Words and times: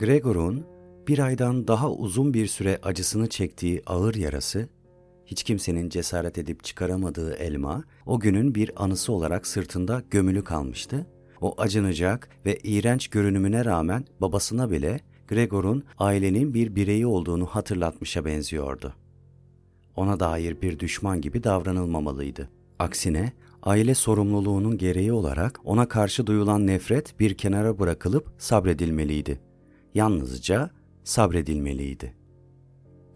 Gregor'un 0.00 0.66
bir 1.08 1.18
aydan 1.18 1.68
daha 1.68 1.92
uzun 1.92 2.34
bir 2.34 2.46
süre 2.46 2.78
acısını 2.82 3.28
çektiği 3.28 3.82
ağır 3.86 4.14
yarası, 4.14 4.68
hiç 5.26 5.42
kimsenin 5.42 5.88
cesaret 5.88 6.38
edip 6.38 6.64
çıkaramadığı 6.64 7.34
elma, 7.34 7.84
o 8.06 8.20
günün 8.20 8.54
bir 8.54 8.84
anısı 8.84 9.12
olarak 9.12 9.46
sırtında 9.46 10.02
gömülü 10.10 10.44
kalmıştı. 10.44 11.06
O 11.40 11.54
acınacak 11.58 12.28
ve 12.46 12.58
iğrenç 12.62 13.08
görünümüne 13.08 13.64
rağmen 13.64 14.04
babasına 14.20 14.70
bile 14.70 15.00
Gregor'un 15.28 15.84
ailenin 15.98 16.54
bir 16.54 16.76
bireyi 16.76 17.06
olduğunu 17.06 17.46
hatırlatmışa 17.46 18.24
benziyordu. 18.24 18.94
Ona 19.96 20.20
dair 20.20 20.62
bir 20.62 20.78
düşman 20.78 21.20
gibi 21.20 21.44
davranılmamalıydı. 21.44 22.48
Aksine 22.78 23.32
aile 23.62 23.94
sorumluluğunun 23.94 24.78
gereği 24.78 25.12
olarak 25.12 25.60
ona 25.64 25.88
karşı 25.88 26.26
duyulan 26.26 26.66
nefret 26.66 27.20
bir 27.20 27.34
kenara 27.34 27.78
bırakılıp 27.78 28.32
sabredilmeliydi. 28.38 29.49
Yalnızca 29.94 30.70
sabredilmeliydi. 31.04 32.14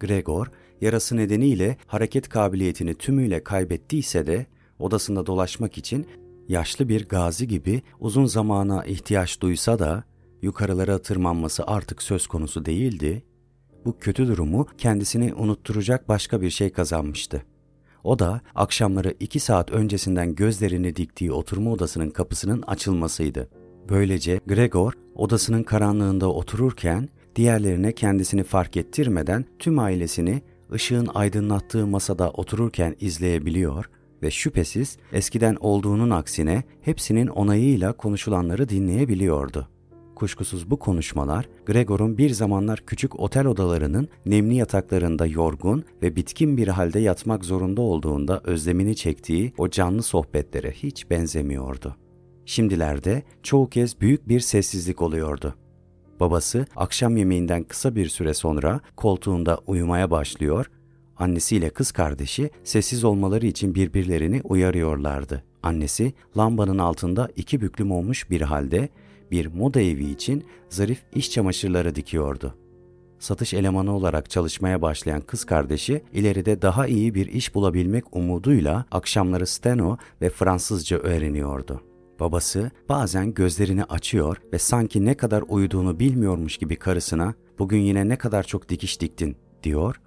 Gregor, 0.00 0.50
yarası 0.80 1.16
nedeniyle 1.16 1.76
hareket 1.86 2.28
kabiliyetini 2.28 2.94
tümüyle 2.94 3.44
kaybettiyse 3.44 4.26
de 4.26 4.46
odasında 4.78 5.26
dolaşmak 5.26 5.78
için 5.78 6.06
yaşlı 6.48 6.88
bir 6.88 7.08
gazi 7.08 7.48
gibi 7.48 7.82
uzun 8.00 8.24
zamana 8.26 8.84
ihtiyaç 8.84 9.40
duysa 9.40 9.78
da 9.78 10.04
yukarılara 10.42 10.98
tırmanması 10.98 11.64
artık 11.66 12.02
söz 12.02 12.26
konusu 12.26 12.64
değildi. 12.64 13.24
Bu 13.84 13.98
kötü 13.98 14.28
durumu 14.28 14.66
kendisini 14.78 15.34
unutturacak 15.34 16.08
başka 16.08 16.40
bir 16.40 16.50
şey 16.50 16.70
kazanmıştı. 16.70 17.42
O 18.04 18.18
da 18.18 18.40
akşamları 18.54 19.14
iki 19.20 19.40
saat 19.40 19.70
öncesinden 19.70 20.34
gözlerini 20.34 20.96
diktiği 20.96 21.32
oturma 21.32 21.70
odasının 21.72 22.10
kapısının 22.10 22.62
açılmasıydı. 22.62 23.48
Böylece 23.88 24.40
Gregor 24.46 24.92
odasının 25.14 25.62
karanlığında 25.62 26.32
otururken 26.32 27.08
diğerlerine 27.36 27.92
kendisini 27.92 28.42
fark 28.42 28.76
ettirmeden 28.76 29.44
tüm 29.58 29.78
ailesini 29.78 30.42
ışığın 30.72 31.08
aydınlattığı 31.14 31.86
masada 31.86 32.30
otururken 32.30 32.96
izleyebiliyor 33.00 33.90
ve 34.22 34.30
şüphesiz 34.30 34.96
eskiden 35.12 35.56
olduğunun 35.60 36.10
aksine 36.10 36.62
hepsinin 36.80 37.26
onayıyla 37.26 37.92
konuşulanları 37.92 38.68
dinleyebiliyordu. 38.68 39.68
Kuşkusuz 40.14 40.70
bu 40.70 40.78
konuşmalar 40.78 41.48
Gregor'un 41.66 42.18
bir 42.18 42.30
zamanlar 42.30 42.82
küçük 42.86 43.20
otel 43.20 43.46
odalarının 43.46 44.08
nemli 44.26 44.54
yataklarında 44.54 45.26
yorgun 45.26 45.84
ve 46.02 46.16
bitkin 46.16 46.56
bir 46.56 46.68
halde 46.68 46.98
yatmak 47.00 47.44
zorunda 47.44 47.80
olduğunda 47.80 48.40
özlemini 48.44 48.96
çektiği 48.96 49.52
o 49.58 49.68
canlı 49.68 50.02
sohbetlere 50.02 50.70
hiç 50.70 51.10
benzemiyordu. 51.10 51.96
Şimdilerde 52.46 53.22
çoğu 53.42 53.68
kez 53.68 54.00
büyük 54.00 54.28
bir 54.28 54.40
sessizlik 54.40 55.02
oluyordu. 55.02 55.54
Babası 56.20 56.66
akşam 56.76 57.16
yemeğinden 57.16 57.64
kısa 57.64 57.94
bir 57.94 58.08
süre 58.08 58.34
sonra 58.34 58.80
koltuğunda 58.96 59.58
uyumaya 59.66 60.10
başlıyor, 60.10 60.70
annesiyle 61.16 61.70
kız 61.70 61.92
kardeşi 61.92 62.50
sessiz 62.64 63.04
olmaları 63.04 63.46
için 63.46 63.74
birbirlerini 63.74 64.40
uyarıyorlardı. 64.44 65.44
Annesi 65.62 66.12
lambanın 66.36 66.78
altında 66.78 67.28
iki 67.36 67.60
büklüm 67.60 67.92
olmuş 67.92 68.30
bir 68.30 68.40
halde 68.40 68.88
bir 69.30 69.46
moda 69.46 69.80
evi 69.80 70.10
için 70.10 70.44
zarif 70.68 71.02
iş 71.14 71.30
çamaşırları 71.30 71.94
dikiyordu. 71.94 72.54
Satış 73.18 73.54
elemanı 73.54 73.96
olarak 73.96 74.30
çalışmaya 74.30 74.82
başlayan 74.82 75.20
kız 75.20 75.44
kardeşi 75.44 76.02
ileride 76.12 76.62
daha 76.62 76.86
iyi 76.86 77.14
bir 77.14 77.26
iş 77.26 77.54
bulabilmek 77.54 78.16
umuduyla 78.16 78.84
akşamları 78.90 79.46
steno 79.46 79.96
ve 80.20 80.30
Fransızca 80.30 80.98
öğreniyordu. 80.98 81.93
Babası 82.20 82.70
bazen 82.88 83.34
gözlerini 83.34 83.84
açıyor 83.84 84.36
ve 84.52 84.58
sanki 84.58 85.04
ne 85.04 85.14
kadar 85.14 85.44
uyuduğunu 85.48 86.00
bilmiyormuş 86.00 86.56
gibi 86.56 86.76
karısına 86.76 87.34
bugün 87.58 87.78
yine 87.78 88.08
ne 88.08 88.16
kadar 88.16 88.42
çok 88.42 88.68
dikiş 88.68 89.00
diktin 89.00 89.36
diyor. 89.62 90.00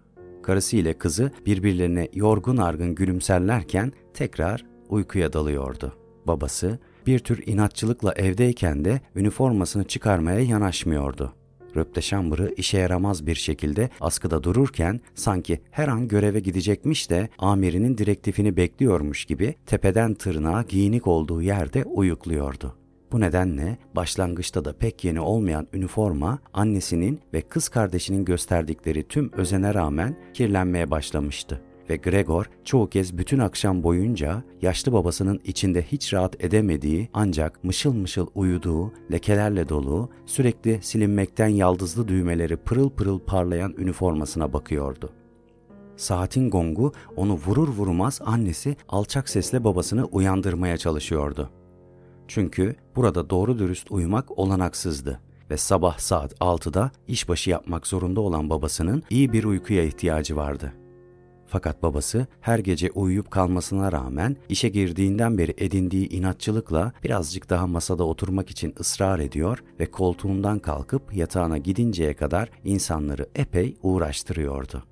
Karısı 0.43 0.77
ile 0.77 0.93
kızı 0.93 1.31
birbirlerine 1.45 2.09
yorgun 2.13 2.57
argın 2.57 2.95
gülümserlerken 2.95 3.93
tekrar 4.13 4.65
uykuya 4.89 5.33
dalıyordu. 5.33 5.93
Babası 6.27 6.79
bir 7.07 7.19
tür 7.19 7.43
inatçılıkla 7.47 8.13
evdeyken 8.13 8.85
de 8.85 9.01
üniformasını 9.15 9.83
çıkarmaya 9.83 10.39
yanaşmıyordu. 10.39 11.33
Röpteşambırı 11.77 12.53
işe 12.57 12.77
yaramaz 12.77 13.27
bir 13.27 13.35
şekilde 13.35 13.89
askıda 14.01 14.43
dururken 14.43 15.01
sanki 15.15 15.61
her 15.71 15.87
an 15.87 16.07
göreve 16.07 16.39
gidecekmiş 16.39 17.09
de 17.09 17.29
amirinin 17.37 17.97
direktifini 17.97 18.57
bekliyormuş 18.57 19.25
gibi 19.25 19.55
tepeden 19.65 20.13
tırnağa 20.13 20.61
giyinik 20.61 21.07
olduğu 21.07 21.41
yerde 21.41 21.83
uyukluyordu. 21.83 22.75
Bu 23.11 23.19
nedenle 23.19 23.77
başlangıçta 23.95 24.65
da 24.65 24.73
pek 24.73 25.03
yeni 25.03 25.19
olmayan 25.19 25.67
üniforma 25.73 26.39
annesinin 26.53 27.21
ve 27.33 27.41
kız 27.41 27.69
kardeşinin 27.69 28.25
gösterdikleri 28.25 29.07
tüm 29.07 29.31
özene 29.33 29.73
rağmen 29.73 30.15
kirlenmeye 30.33 30.91
başlamıştı 30.91 31.61
ve 31.89 31.95
Gregor 31.95 32.49
çoğu 32.63 32.89
kez 32.89 33.17
bütün 33.17 33.39
akşam 33.39 33.83
boyunca 33.83 34.43
yaşlı 34.61 34.93
babasının 34.93 35.39
içinde 35.43 35.81
hiç 35.81 36.13
rahat 36.13 36.43
edemediği 36.43 37.09
ancak 37.13 37.63
mışıl 37.63 37.93
mışıl 37.93 38.27
uyuduğu, 38.35 38.93
lekelerle 39.11 39.69
dolu, 39.69 40.09
sürekli 40.25 40.79
silinmekten 40.81 41.47
yaldızlı 41.47 42.07
düğmeleri 42.07 42.57
pırıl 42.57 42.89
pırıl 42.89 43.19
parlayan 43.19 43.73
üniformasına 43.77 44.53
bakıyordu. 44.53 45.09
Saatin 45.97 46.49
gongu 46.49 46.91
onu 47.15 47.33
vurur 47.33 47.67
vurmaz 47.67 48.21
annesi 48.25 48.75
alçak 48.89 49.29
sesle 49.29 49.63
babasını 49.63 50.05
uyandırmaya 50.05 50.77
çalışıyordu. 50.77 51.49
Çünkü 52.27 52.75
burada 52.95 53.29
doğru 53.29 53.59
dürüst 53.59 53.91
uyumak 53.91 54.39
olanaksızdı 54.39 55.19
ve 55.49 55.57
sabah 55.57 55.97
saat 55.97 56.33
6'da 56.33 56.91
işbaşı 57.07 57.49
yapmak 57.49 57.87
zorunda 57.87 58.21
olan 58.21 58.49
babasının 58.49 59.03
iyi 59.09 59.33
bir 59.33 59.43
uykuya 59.43 59.83
ihtiyacı 59.83 60.35
vardı.'' 60.35 60.86
Fakat 61.47 61.83
babası 61.83 62.27
her 62.41 62.59
gece 62.59 62.91
uyuyup 62.91 63.31
kalmasına 63.31 63.91
rağmen 63.91 64.37
işe 64.49 64.69
girdiğinden 64.69 65.37
beri 65.37 65.53
edindiği 65.57 66.09
inatçılıkla 66.09 66.91
birazcık 67.03 67.49
daha 67.49 67.67
masada 67.67 68.03
oturmak 68.03 68.49
için 68.49 68.75
ısrar 68.79 69.19
ediyor 69.19 69.63
ve 69.79 69.91
koltuğundan 69.91 70.59
kalkıp 70.59 71.13
yatağına 71.13 71.57
gidinceye 71.57 72.13
kadar 72.13 72.49
insanları 72.63 73.29
epey 73.35 73.77
uğraştırıyordu. 73.83 74.83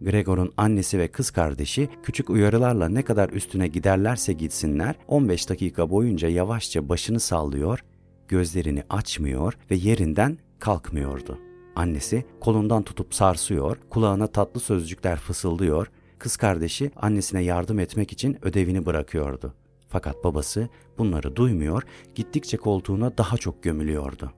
Gregor'un 0.00 0.52
annesi 0.56 0.98
ve 0.98 1.08
kız 1.08 1.30
kardeşi 1.30 1.88
küçük 2.02 2.30
uyarılarla 2.30 2.88
ne 2.88 3.02
kadar 3.02 3.28
üstüne 3.28 3.68
giderlerse 3.68 4.32
gitsinler 4.32 4.94
15 5.08 5.48
dakika 5.48 5.90
boyunca 5.90 6.28
yavaşça 6.28 6.88
başını 6.88 7.20
sallıyor, 7.20 7.84
gözlerini 8.28 8.82
açmıyor 8.90 9.58
ve 9.70 9.74
yerinden 9.74 10.38
kalkmıyordu. 10.58 11.38
Annesi 11.76 12.24
kolundan 12.40 12.82
tutup 12.82 13.14
sarsıyor, 13.14 13.76
kulağına 13.90 14.26
tatlı 14.26 14.60
sözcükler 14.60 15.16
fısıldıyor, 15.18 15.90
Kız 16.18 16.36
kardeşi 16.36 16.90
annesine 16.96 17.42
yardım 17.42 17.78
etmek 17.78 18.12
için 18.12 18.38
ödevini 18.42 18.86
bırakıyordu. 18.86 19.54
Fakat 19.88 20.24
babası 20.24 20.68
bunları 20.98 21.36
duymuyor, 21.36 21.82
gittikçe 22.14 22.56
koltuğuna 22.56 23.18
daha 23.18 23.36
çok 23.36 23.62
gömülüyordu. 23.62 24.32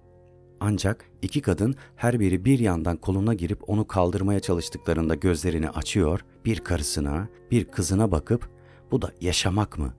Ancak 0.61 1.11
iki 1.23 1.41
kadın 1.41 1.75
her 1.97 2.21
biri 2.21 2.45
bir 2.45 2.59
yandan 2.59 2.97
koluna 2.97 3.35
girip 3.35 3.69
onu 3.69 3.87
kaldırmaya 3.87 4.41
çalıştıklarında 4.41 5.15
gözlerini 5.15 5.71
açıyor, 5.71 6.21
bir 6.45 6.59
karısına, 6.59 7.29
bir 7.51 7.65
kızına 7.65 8.11
bakıp 8.13 8.51
bu 8.91 9.03
da 9.03 9.13
yaşamak 9.21 9.79
mı? 9.79 9.95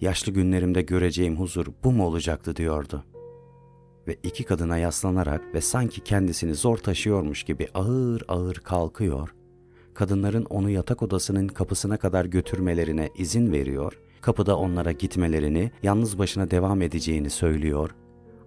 Yaşlı 0.00 0.32
günlerimde 0.32 0.82
göreceğim 0.82 1.40
huzur 1.40 1.66
bu 1.84 1.92
mu 1.92 2.06
olacaktı 2.06 2.56
diyordu. 2.56 3.04
Ve 4.06 4.16
iki 4.22 4.44
kadına 4.44 4.78
yaslanarak 4.78 5.54
ve 5.54 5.60
sanki 5.60 6.00
kendisini 6.00 6.54
zor 6.54 6.76
taşıyormuş 6.76 7.42
gibi 7.42 7.68
ağır 7.74 8.22
ağır 8.28 8.54
kalkıyor, 8.54 9.34
kadınların 9.94 10.44
onu 10.44 10.70
yatak 10.70 11.02
odasının 11.02 11.48
kapısına 11.48 11.96
kadar 11.96 12.24
götürmelerine 12.24 13.10
izin 13.16 13.52
veriyor, 13.52 13.98
kapıda 14.20 14.58
onlara 14.58 14.92
gitmelerini, 14.92 15.70
yalnız 15.82 16.18
başına 16.18 16.50
devam 16.50 16.82
edeceğini 16.82 17.30
söylüyor. 17.30 17.90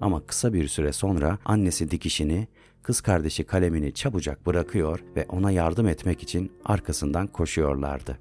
Ama 0.02 0.26
kısa 0.26 0.54
bir 0.54 0.68
süre 0.68 0.94
sonra 0.94 1.38
annesi 1.46 1.92
dikişini, 1.92 2.48
kız 2.84 3.02
kardeşi 3.02 3.44
kalemini 3.44 3.94
çabucak 3.94 4.46
bırakıyor 4.46 5.04
ve 5.16 5.26
ona 5.30 5.52
yardım 5.52 5.88
etmek 5.88 6.24
için 6.24 6.52
arkasından 6.66 7.28
koşuyorlardı. 7.28 8.18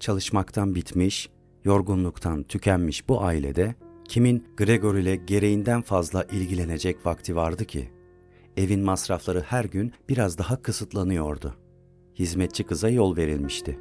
Çalışmaktan 0.00 0.74
bitmiş, 0.74 1.30
yorgunluktan 1.64 2.42
tükenmiş 2.42 3.08
bu 3.08 3.22
ailede 3.22 3.74
kimin 4.08 4.46
Gregor 4.56 4.94
ile 4.94 5.16
gereğinden 5.16 5.82
fazla 5.82 6.24
ilgilenecek 6.24 7.06
vakti 7.06 7.36
vardı 7.36 7.64
ki? 7.64 7.90
Evin 8.56 8.80
masrafları 8.80 9.40
her 9.40 9.64
gün 9.64 9.92
biraz 10.08 10.38
daha 10.38 10.62
kısıtlanıyordu 10.62 11.54
hizmetçi 12.18 12.64
kıza 12.64 12.88
yol 12.88 13.16
verilmişti. 13.16 13.78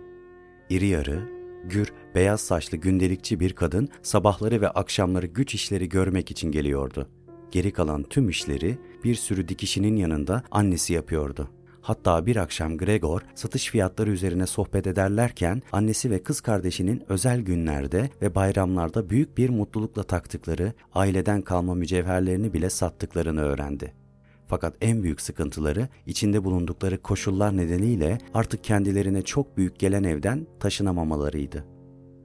İri 0.70 0.88
yarı, 0.88 1.30
gür, 1.64 1.94
beyaz 2.16 2.42
saçlı 2.42 2.78
gündelikçi 2.78 3.40
bir 3.40 3.54
kadın 3.54 3.90
sabahları 4.04 4.62
ve 4.62 4.70
akşamları 4.70 5.26
güç 5.26 5.56
işleri 5.56 5.90
görmek 5.90 6.32
için 6.32 6.52
geliyordu. 6.52 7.10
Geri 7.52 7.72
kalan 7.72 8.04
tüm 8.04 8.30
işleri 8.30 8.78
bir 9.04 9.16
sürü 9.16 9.48
dikişinin 9.48 9.96
yanında 9.96 10.44
annesi 10.52 10.94
yapıyordu. 10.94 11.50
Hatta 11.82 12.26
bir 12.26 12.36
akşam 12.36 12.78
Gregor 12.78 13.22
satış 13.36 13.70
fiyatları 13.70 14.12
üzerine 14.12 14.48
sohbet 14.48 14.88
ederlerken 14.88 15.62
annesi 15.72 16.12
ve 16.12 16.24
kız 16.24 16.42
kardeşinin 16.42 17.04
özel 17.10 17.42
günlerde 17.42 18.10
ve 18.22 18.36
bayramlarda 18.36 19.10
büyük 19.10 19.38
bir 19.38 19.50
mutlulukla 19.50 20.04
taktıkları 20.04 20.74
aileden 20.94 21.42
kalma 21.42 21.76
mücevherlerini 21.76 22.54
bile 22.54 22.70
sattıklarını 22.70 23.42
öğrendi. 23.42 24.05
Fakat 24.48 24.76
en 24.82 25.04
büyük 25.04 25.22
sıkıntıları 25.22 25.88
içinde 26.06 26.44
bulundukları 26.44 27.02
koşullar 27.02 27.58
nedeniyle 27.58 28.18
artık 28.34 28.64
kendilerine 28.64 29.22
çok 29.22 29.58
büyük 29.58 29.80
gelen 29.80 30.04
evden 30.04 30.48
taşınamamalarıydı. 30.60 31.66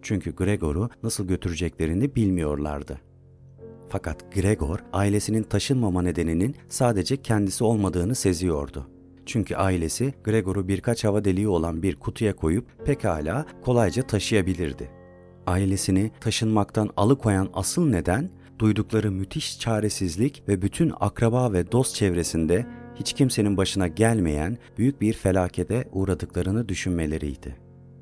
Çünkü 0.03 0.35
Gregor'u 0.35 0.91
nasıl 1.03 1.27
götüreceklerini 1.27 2.15
bilmiyorlardı. 2.15 3.01
Fakat 3.89 4.35
Gregor 4.35 4.79
ailesinin 4.93 5.43
taşınmama 5.43 6.03
nedeninin 6.03 6.57
sadece 6.69 7.17
kendisi 7.17 7.65
olmadığını 7.65 8.15
seziyordu. 8.15 8.87
Çünkü 9.27 9.57
ailesi 9.57 10.15
Gregor'u 10.25 10.69
birkaç 10.69 11.05
hava 11.05 11.25
deliği 11.25 11.49
olan 11.49 11.83
bir 11.83 11.97
kutuya 11.97 12.37
koyup 12.37 12.87
pekala 12.87 13.47
kolayca 13.65 14.03
taşıyabilirdi. 14.03 14.91
Ailesini 15.47 16.11
taşınmaktan 16.21 16.91
alıkoyan 16.97 17.49
asıl 17.55 17.87
neden 17.89 18.31
duydukları 18.61 19.11
müthiş 19.11 19.59
çaresizlik 19.61 20.43
ve 20.49 20.63
bütün 20.63 20.93
akraba 21.01 21.53
ve 21.53 21.73
dost 21.73 21.95
çevresinde 21.95 22.67
hiç 22.95 23.13
kimsenin 23.13 23.57
başına 23.57 23.89
gelmeyen 23.89 24.59
büyük 24.79 25.01
bir 25.01 25.13
felakete 25.13 25.89
uğradıklarını 25.93 26.69
düşünmeleriydi. 26.69 27.57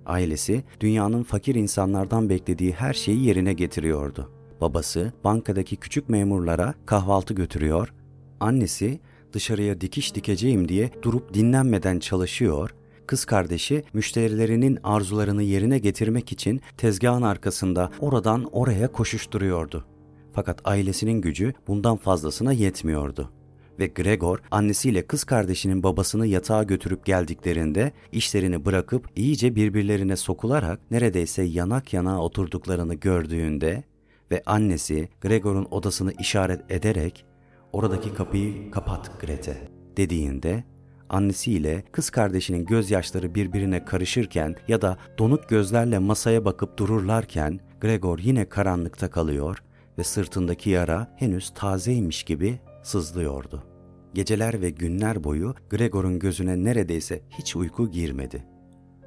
Ailesi 0.06 0.64
dünyanın 0.81 1.22
fakir 1.22 1.55
insanlardan 1.55 2.31
beklediği 2.31 2.72
her 2.72 2.94
şeyi 2.94 3.25
yerine 3.25 3.52
getiriyordu. 3.52 4.31
Babası 4.60 5.12
bankadaki 5.25 5.76
küçük 5.76 6.08
memurlara 6.08 6.75
kahvaltı 6.87 7.34
götürüyor, 7.34 7.94
annesi 8.40 9.00
dışarıya 9.32 9.81
dikiş 9.81 10.14
dikeceğim 10.14 10.69
diye 10.69 10.90
durup 11.02 11.34
dinlenmeden 11.34 11.99
çalışıyor, 11.99 12.75
kız 13.06 13.25
kardeşi 13.25 13.84
müşterilerinin 13.93 14.78
arzularını 14.82 15.43
yerine 15.43 15.78
getirmek 15.78 16.32
için 16.32 16.60
tezgahın 16.76 17.22
arkasında 17.22 17.90
oradan 18.00 18.44
oraya 18.52 18.93
koşuşturuyordu. 18.93 19.97
Fakat 20.38 20.61
ailesinin 20.64 21.20
gücü 21.20 21.52
bundan 21.67 21.96
fazlasına 21.96 22.52
yetmiyordu. 22.52 23.31
Ve 23.79 23.87
Gregor 23.87 24.38
annesiyle 24.50 25.06
kız 25.06 25.25
kardeşinin 25.25 25.82
babasını 25.82 26.26
yatağa 26.26 26.62
götürüp 26.62 27.05
geldiklerinde 27.05 27.93
işlerini 28.12 28.64
bırakıp 28.64 29.11
iyice 29.17 29.55
birbirlerine 29.55 30.17
sokularak 30.17 30.90
neredeyse 30.90 31.43
yanak 31.43 31.93
yana 31.93 32.23
oturduklarını 32.23 32.94
gördüğünde 32.94 33.85
ve 34.31 34.43
annesi 34.46 35.08
Gregor'un 35.20 35.69
odasını 35.70 36.12
işaret 36.20 36.70
ederek 36.70 37.26
oradaki 37.73 38.14
kapıyı 38.14 38.70
kapat 38.70 39.20
Grete 39.20 39.69
dediğinde 39.96 40.64
annesiyle 41.08 41.84
kız 41.93 42.11
kardeşinin 42.11 42.64
gözyaşları 42.64 43.34
birbirine 43.34 43.84
karışırken 43.84 44.56
ya 44.69 44.82
da 44.82 44.99
donuk 45.19 45.49
gözlerle 45.49 45.99
masaya 45.99 46.44
bakıp 46.44 46.79
dururlarken 46.79 47.61
Gregor 47.81 48.19
yine 48.19 48.49
karanlıkta 48.49 49.11
kalıyor 49.11 49.62
ve 49.98 50.04
sırtındaki 50.04 50.70
yara 50.70 51.14
henüz 51.16 51.50
tazeymiş 51.50 52.22
gibi 52.22 52.60
sızlıyordu. 52.82 53.64
Geceler 54.14 54.60
ve 54.60 54.70
günler 54.70 55.24
boyu 55.24 55.54
Gregor'un 55.70 56.18
gözüne 56.18 56.64
neredeyse 56.64 57.22
hiç 57.38 57.56
uyku 57.56 57.90
girmedi. 57.90 58.44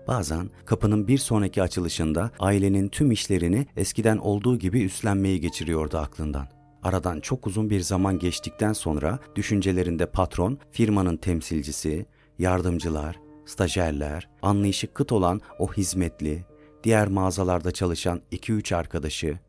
Bazen 0.07 0.49
kapının 0.65 1.07
bir 1.07 1.17
sonraki 1.17 1.63
açılışında 1.63 2.31
ailenin 2.39 2.87
tüm 2.87 3.11
işlerini 3.11 3.65
eskiden 3.77 4.17
olduğu 4.17 4.59
gibi 4.59 4.83
üstlenmeyi 4.83 5.41
geçiriyordu 5.41 5.97
aklından. 5.97 6.47
Aradan 6.83 7.19
çok 7.19 7.47
uzun 7.47 7.69
bir 7.69 7.79
zaman 7.79 8.19
geçtikten 8.19 8.73
sonra 8.73 9.19
düşüncelerinde 9.35 10.05
patron, 10.05 10.57
firmanın 10.71 11.17
temsilcisi, 11.17 12.05
yardımcılar, 12.39 13.19
stajyerler, 13.45 14.29
anlayışı 14.41 14.93
kıt 14.93 15.11
olan 15.11 15.41
o 15.59 15.73
hizmetli, 15.73 16.45
diğer 16.83 17.07
mağazalarda 17.07 17.71
çalışan 17.71 18.21
2-3 18.31 18.75
arkadaşı, 18.75 19.39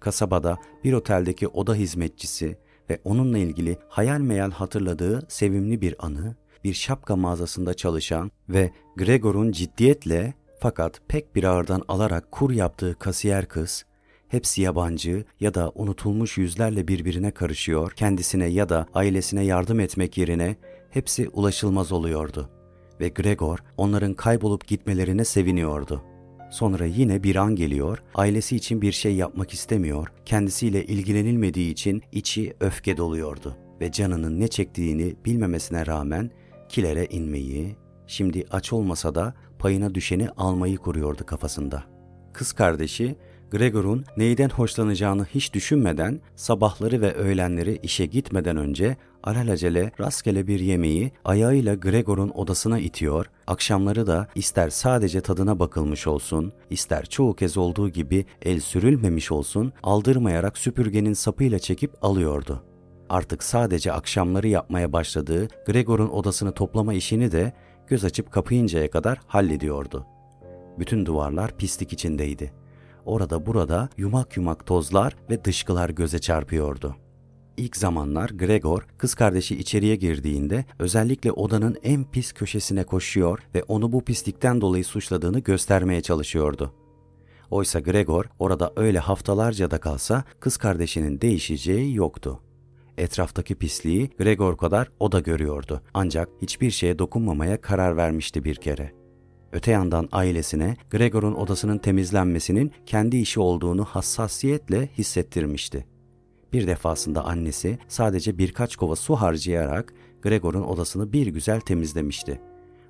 kasabada 0.00 0.58
bir 0.84 0.92
oteldeki 0.92 1.48
oda 1.48 1.74
hizmetçisi 1.74 2.58
ve 2.90 3.00
onunla 3.04 3.38
ilgili 3.38 3.78
hayal 3.88 4.20
meyal 4.20 4.50
hatırladığı 4.50 5.26
sevimli 5.28 5.80
bir 5.80 5.94
anı, 5.98 6.36
bir 6.64 6.74
şapka 6.74 7.16
mağazasında 7.16 7.74
çalışan 7.74 8.30
ve 8.48 8.70
Gregor'un 8.96 9.52
ciddiyetle 9.52 10.34
fakat 10.60 11.00
pek 11.08 11.34
bir 11.34 11.44
ağırdan 11.44 11.82
alarak 11.88 12.30
kur 12.30 12.50
yaptığı 12.50 12.98
kasiyer 12.98 13.46
kız, 13.46 13.84
hepsi 14.28 14.62
yabancı 14.62 15.24
ya 15.40 15.54
da 15.54 15.72
unutulmuş 15.74 16.38
yüzlerle 16.38 16.88
birbirine 16.88 17.30
karışıyor, 17.30 17.92
kendisine 17.92 18.46
ya 18.46 18.68
da 18.68 18.86
ailesine 18.94 19.44
yardım 19.44 19.80
etmek 19.80 20.18
yerine 20.18 20.56
hepsi 20.90 21.28
ulaşılmaz 21.28 21.92
oluyordu. 21.92 22.50
Ve 23.00 23.08
Gregor 23.08 23.58
onların 23.76 24.14
kaybolup 24.14 24.66
gitmelerine 24.66 25.24
seviniyordu. 25.24 26.02
Sonra 26.50 26.84
yine 26.84 27.22
bir 27.22 27.36
an 27.36 27.56
geliyor, 27.56 28.02
ailesi 28.14 28.56
için 28.56 28.82
bir 28.82 28.92
şey 28.92 29.14
yapmak 29.14 29.54
istemiyor, 29.54 30.08
kendisiyle 30.24 30.84
ilgilenilmediği 30.84 31.72
için 31.72 32.02
içi 32.12 32.54
öfke 32.60 32.96
doluyordu 32.96 33.56
ve 33.80 33.92
canının 33.92 34.40
ne 34.40 34.48
çektiğini 34.48 35.16
bilmemesine 35.24 35.86
rağmen 35.86 36.30
kilere 36.68 37.06
inmeyi, 37.06 37.76
şimdi 38.06 38.44
aç 38.50 38.72
olmasa 38.72 39.14
da 39.14 39.34
payına 39.58 39.94
düşeni 39.94 40.30
almayı 40.30 40.76
kuruyordu 40.76 41.26
kafasında. 41.26 41.84
Kız 42.32 42.52
kardeşi 42.52 43.16
Gregor'un 43.50 44.04
neyden 44.16 44.48
hoşlanacağını 44.48 45.24
hiç 45.24 45.54
düşünmeden 45.54 46.20
sabahları 46.36 47.00
ve 47.00 47.14
öğlenleri 47.14 47.78
işe 47.82 48.06
gitmeden 48.06 48.56
önce 48.56 48.96
alelacele 49.24 49.92
rastgele 50.00 50.46
bir 50.46 50.60
yemeği 50.60 51.12
ayağıyla 51.24 51.74
Gregor'un 51.74 52.30
odasına 52.30 52.78
itiyor, 52.78 53.26
akşamları 53.46 54.06
da 54.06 54.28
ister 54.34 54.70
sadece 54.70 55.20
tadına 55.20 55.58
bakılmış 55.58 56.06
olsun, 56.06 56.52
ister 56.70 57.06
çoğu 57.06 57.36
kez 57.36 57.56
olduğu 57.56 57.88
gibi 57.88 58.24
el 58.42 58.60
sürülmemiş 58.60 59.32
olsun, 59.32 59.72
aldırmayarak 59.82 60.58
süpürgenin 60.58 61.12
sapıyla 61.12 61.58
çekip 61.58 62.04
alıyordu. 62.04 62.62
Artık 63.08 63.42
sadece 63.42 63.92
akşamları 63.92 64.48
yapmaya 64.48 64.92
başladığı 64.92 65.48
Gregor'un 65.66 66.08
odasını 66.08 66.52
toplama 66.52 66.94
işini 66.94 67.32
de 67.32 67.52
göz 67.86 68.04
açıp 68.04 68.32
kapayıncaya 68.32 68.90
kadar 68.90 69.20
hallediyordu. 69.26 70.06
Bütün 70.78 71.06
duvarlar 71.06 71.56
pislik 71.56 71.92
içindeydi. 71.92 72.59
Orada 73.04 73.46
burada 73.46 73.88
yumak 73.96 74.36
yumak 74.36 74.66
tozlar 74.66 75.16
ve 75.30 75.44
dışkılar 75.44 75.90
göze 75.90 76.18
çarpıyordu. 76.18 76.96
İlk 77.56 77.76
zamanlar 77.76 78.30
Gregor 78.30 78.86
kız 78.98 79.14
kardeşi 79.14 79.58
içeriye 79.58 79.96
girdiğinde 79.96 80.64
özellikle 80.78 81.32
odanın 81.32 81.76
en 81.82 82.04
pis 82.04 82.32
köşesine 82.32 82.84
koşuyor 82.84 83.38
ve 83.54 83.62
onu 83.62 83.92
bu 83.92 84.04
pislikten 84.04 84.60
dolayı 84.60 84.84
suçladığını 84.84 85.38
göstermeye 85.38 86.00
çalışıyordu. 86.00 86.74
Oysa 87.50 87.80
Gregor 87.80 88.24
orada 88.38 88.72
öyle 88.76 88.98
haftalarca 88.98 89.70
da 89.70 89.80
kalsa 89.80 90.24
kız 90.40 90.56
kardeşinin 90.56 91.20
değişeceği 91.20 91.94
yoktu. 91.94 92.40
Etraftaki 92.98 93.54
pisliği 93.54 94.10
Gregor 94.18 94.56
kadar 94.56 94.90
o 95.00 95.12
da 95.12 95.20
görüyordu. 95.20 95.82
Ancak 95.94 96.28
hiçbir 96.42 96.70
şeye 96.70 96.98
dokunmamaya 96.98 97.60
karar 97.60 97.96
vermişti 97.96 98.44
bir 98.44 98.54
kere. 98.54 98.99
Öte 99.52 99.70
yandan 99.70 100.08
ailesine 100.12 100.76
Gregor'un 100.90 101.34
odasının 101.34 101.78
temizlenmesinin 101.78 102.72
kendi 102.86 103.16
işi 103.16 103.40
olduğunu 103.40 103.84
hassasiyetle 103.84 104.88
hissettirmişti. 104.98 105.86
Bir 106.52 106.66
defasında 106.66 107.24
annesi 107.24 107.78
sadece 107.88 108.38
birkaç 108.38 108.76
kova 108.76 108.96
su 108.96 109.16
harcayarak 109.16 109.94
Gregor'un 110.22 110.62
odasını 110.62 111.12
bir 111.12 111.26
güzel 111.26 111.60
temizlemişti. 111.60 112.40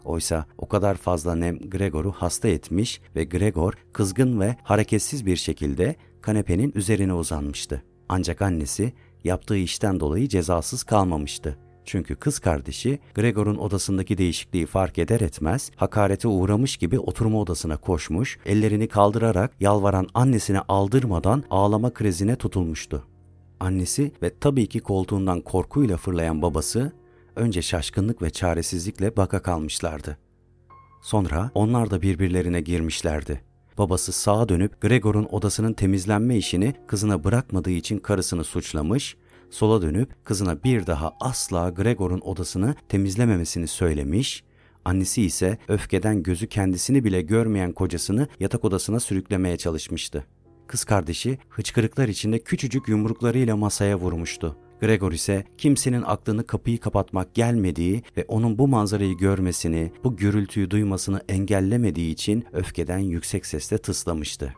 Oysa 0.04 0.46
o 0.58 0.68
kadar 0.68 0.94
fazla 0.94 1.34
nem 1.34 1.58
Gregor'u 1.58 2.12
hasta 2.12 2.48
etmiş 2.48 3.00
ve 3.16 3.24
Gregor 3.24 3.72
kızgın 3.92 4.40
ve 4.40 4.56
hareketsiz 4.62 5.26
bir 5.26 5.36
şekilde 5.36 5.96
kanepenin 6.20 6.72
üzerine 6.74 7.14
uzanmıştı. 7.14 7.82
Ancak 8.08 8.42
annesi 8.42 8.92
yaptığı 9.24 9.56
işten 9.56 10.00
dolayı 10.00 10.28
cezasız 10.28 10.82
kalmamıştı. 10.82 11.58
Çünkü 11.90 12.16
kız 12.16 12.38
kardeşi 12.38 12.98
Gregor'un 13.14 13.56
odasındaki 13.56 14.18
değişikliği 14.18 14.66
fark 14.66 14.98
eder 14.98 15.20
etmez 15.20 15.70
hakarete 15.76 16.28
uğramış 16.28 16.76
gibi 16.76 16.98
oturma 16.98 17.40
odasına 17.40 17.76
koşmuş, 17.76 18.38
ellerini 18.46 18.88
kaldırarak 18.88 19.52
yalvaran 19.60 20.08
annesine 20.14 20.60
aldırmadan 20.68 21.44
ağlama 21.50 21.94
krizine 21.94 22.36
tutulmuştu. 22.36 23.06
Annesi 23.60 24.12
ve 24.22 24.38
tabii 24.40 24.66
ki 24.66 24.80
koltuğundan 24.80 25.40
korkuyla 25.40 25.96
fırlayan 25.96 26.42
babası 26.42 26.92
önce 27.36 27.62
şaşkınlık 27.62 28.22
ve 28.22 28.30
çaresizlikle 28.30 29.16
baka 29.16 29.42
kalmışlardı. 29.42 30.18
Sonra 31.02 31.50
onlar 31.54 31.90
da 31.90 32.02
birbirlerine 32.02 32.60
girmişlerdi. 32.60 33.40
Babası 33.78 34.12
sağa 34.12 34.48
dönüp 34.48 34.80
Gregor'un 34.80 35.28
odasının 35.30 35.72
temizlenme 35.72 36.36
işini 36.36 36.74
kızına 36.86 37.24
bırakmadığı 37.24 37.70
için 37.70 37.98
karısını 37.98 38.44
suçlamış, 38.44 39.16
sola 39.50 39.82
dönüp 39.82 40.24
kızına 40.24 40.64
bir 40.64 40.86
daha 40.86 41.12
asla 41.20 41.70
Gregor'un 41.70 42.20
odasını 42.20 42.74
temizlememesini 42.88 43.66
söylemiş, 43.66 44.44
annesi 44.84 45.22
ise 45.22 45.58
öfkeden 45.68 46.22
gözü 46.22 46.46
kendisini 46.46 47.04
bile 47.04 47.22
görmeyen 47.22 47.72
kocasını 47.72 48.28
yatak 48.40 48.64
odasına 48.64 49.00
sürüklemeye 49.00 49.56
çalışmıştı. 49.56 50.24
Kız 50.66 50.84
kardeşi 50.84 51.38
hıçkırıklar 51.48 52.08
içinde 52.08 52.38
küçücük 52.38 52.88
yumruklarıyla 52.88 53.56
masaya 53.56 53.98
vurmuştu. 53.98 54.56
Gregor 54.80 55.12
ise 55.12 55.44
kimsenin 55.58 56.02
aklını 56.02 56.46
kapıyı 56.46 56.80
kapatmak 56.80 57.34
gelmediği 57.34 58.02
ve 58.16 58.24
onun 58.28 58.58
bu 58.58 58.68
manzarayı 58.68 59.16
görmesini, 59.16 59.92
bu 60.04 60.16
gürültüyü 60.16 60.70
duymasını 60.70 61.22
engellemediği 61.28 62.12
için 62.12 62.44
öfkeden 62.52 62.98
yüksek 62.98 63.46
sesle 63.46 63.78
tıslamıştı. 63.78 64.54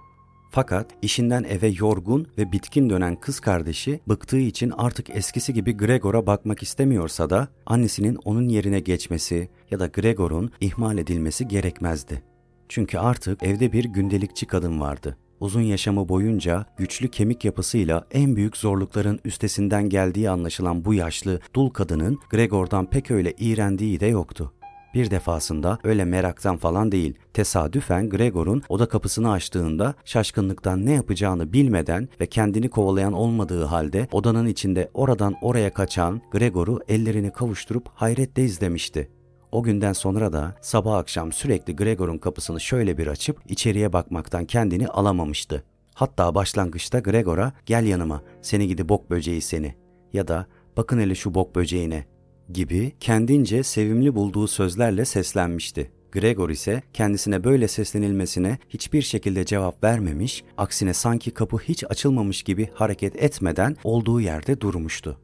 Fakat 0.55 0.87
işinden 1.03 1.45
eve 1.45 1.69
yorgun 1.69 2.27
ve 2.39 2.53
bitkin 2.53 2.91
dönen 2.91 3.17
kız 3.17 3.41
kardeşi 3.41 4.01
bıktığı 4.09 4.39
için 4.39 4.73
artık 4.77 5.11
eskisi 5.11 5.55
gibi 5.55 5.77
Gregor'a 5.77 6.27
bakmak 6.27 6.63
istemiyorsa 6.63 7.31
da 7.31 7.49
annesinin 7.67 8.19
onun 8.25 8.49
yerine 8.49 8.81
geçmesi 8.81 9.49
ya 9.71 9.81
da 9.81 9.87
Gregor'un 9.87 10.51
ihmal 10.61 10.99
edilmesi 10.99 11.49
gerekmezdi. 11.49 12.23
Çünkü 12.69 12.99
artık 12.99 13.43
evde 13.43 13.73
bir 13.73 13.85
gündelikçi 13.85 14.47
kadın 14.47 14.81
vardı. 14.81 15.17
Uzun 15.41 15.61
yaşamı 15.61 16.09
boyunca 16.09 16.67
güçlü 16.77 17.09
kemik 17.09 17.45
yapısıyla 17.45 18.07
en 18.11 18.37
büyük 18.37 18.57
zorlukların 18.57 19.21
üstesinden 19.25 19.89
geldiği 19.89 20.31
anlaşılan 20.31 20.85
bu 20.85 20.95
yaşlı 20.95 21.41
dul 21.55 21.71
kadının 21.71 22.19
Gregor'dan 22.31 22.87
pek 22.87 23.11
öyle 23.11 23.33
iğrendiği 23.39 24.01
de 24.01 24.07
yoktu. 24.07 24.53
Bir 24.95 25.11
defasında 25.11 25.79
öyle 25.85 26.05
meraktan 26.05 26.57
falan 26.57 26.93
değil, 26.93 27.15
tesadüfen 27.33 28.09
Gregor'un 28.09 28.63
oda 28.69 28.89
kapısını 28.89 29.31
açtığında 29.31 29.95
şaşkınlıktan 30.05 30.87
ne 30.87 30.93
yapacağını 30.93 31.53
bilmeden 31.53 32.09
ve 32.21 32.27
kendini 32.27 32.71
kovalayan 32.71 33.13
olmadığı 33.13 33.65
halde 33.65 34.09
odanın 34.13 34.47
içinde 34.47 34.91
oradan 34.95 35.35
oraya 35.43 35.75
kaçan 35.75 36.21
Gregor'u 36.31 36.81
ellerini 36.89 37.33
kavuşturup 37.33 37.89
hayretle 37.95 38.45
izlemişti. 38.45 39.11
O 39.53 39.63
günden 39.63 39.93
sonra 39.93 40.33
da 40.33 40.55
sabah 40.61 40.97
akşam 40.97 41.33
sürekli 41.33 41.77
Gregor'un 41.77 42.19
kapısını 42.19 42.61
şöyle 42.61 42.99
bir 42.99 43.07
açıp 43.07 43.41
içeriye 43.49 43.93
bakmaktan 43.93 44.45
kendini 44.45 44.89
alamamıştı. 44.89 45.65
Hatta 45.95 46.35
başlangıçta 46.35 46.99
Gregor'a 46.99 47.53
gel 47.67 47.87
yanıma 47.87 48.23
seni 48.43 48.69
gidi 48.69 48.89
bok 48.89 49.11
böceği 49.11 49.41
seni 49.41 49.75
ya 50.13 50.29
da 50.29 50.47
bakın 50.77 51.01
hele 51.01 51.15
şu 51.15 51.35
bok 51.35 51.55
böceğine 51.55 52.07
gibi 52.51 52.93
kendince 53.01 53.63
sevimli 53.63 54.15
bulduğu 54.15 54.47
sözlerle 54.47 55.05
seslenmişti. 55.05 55.91
Gregor 56.13 56.51
ise 56.51 56.83
kendisine 56.93 57.45
böyle 57.45 57.69
seslenilmesine 57.69 58.59
hiçbir 58.69 59.03
şekilde 59.03 59.45
cevap 59.45 59.85
vermemiş, 59.85 60.45
aksine 60.59 60.95
sanki 60.95 61.31
kapı 61.31 61.59
hiç 61.59 61.85
açılmamış 61.85 62.43
gibi 62.43 62.69
hareket 62.75 63.23
etmeden 63.23 63.77
olduğu 63.85 64.21
yerde 64.21 64.61
durmuştu. 64.61 65.19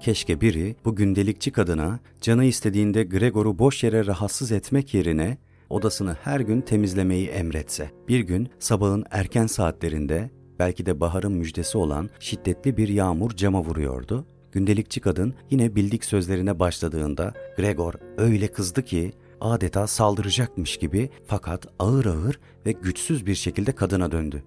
Keşke 0.00 0.40
biri 0.40 0.76
bu 0.84 0.96
gündelikçi 0.96 1.50
kadına 1.50 2.00
canı 2.20 2.44
istediğinde 2.44 3.04
Gregor'u 3.04 3.58
boş 3.58 3.84
yere 3.84 4.06
rahatsız 4.06 4.52
etmek 4.52 4.94
yerine 4.94 5.38
odasını 5.70 6.16
her 6.22 6.40
gün 6.40 6.60
temizlemeyi 6.60 7.28
emretse. 7.28 7.90
Bir 8.08 8.20
gün 8.20 8.48
sabahın 8.58 9.04
erken 9.10 9.46
saatlerinde 9.46 10.30
belki 10.58 10.86
de 10.86 11.00
baharın 11.00 11.32
müjdesi 11.32 11.78
olan 11.78 12.10
şiddetli 12.20 12.76
bir 12.76 12.88
yağmur 12.88 13.30
cama 13.30 13.64
vuruyordu. 13.64 14.26
Gündelikçi 14.52 15.00
kadın 15.00 15.34
yine 15.50 15.76
bildik 15.76 16.04
sözlerine 16.04 16.58
başladığında 16.58 17.34
Gregor 17.56 17.94
öyle 18.18 18.48
kızdı 18.52 18.82
ki 18.82 19.12
adeta 19.40 19.86
saldıracakmış 19.86 20.76
gibi 20.76 21.10
fakat 21.26 21.66
ağır 21.78 22.04
ağır 22.04 22.40
ve 22.66 22.72
güçsüz 22.72 23.26
bir 23.26 23.34
şekilde 23.34 23.72
kadına 23.72 24.12
döndü. 24.12 24.42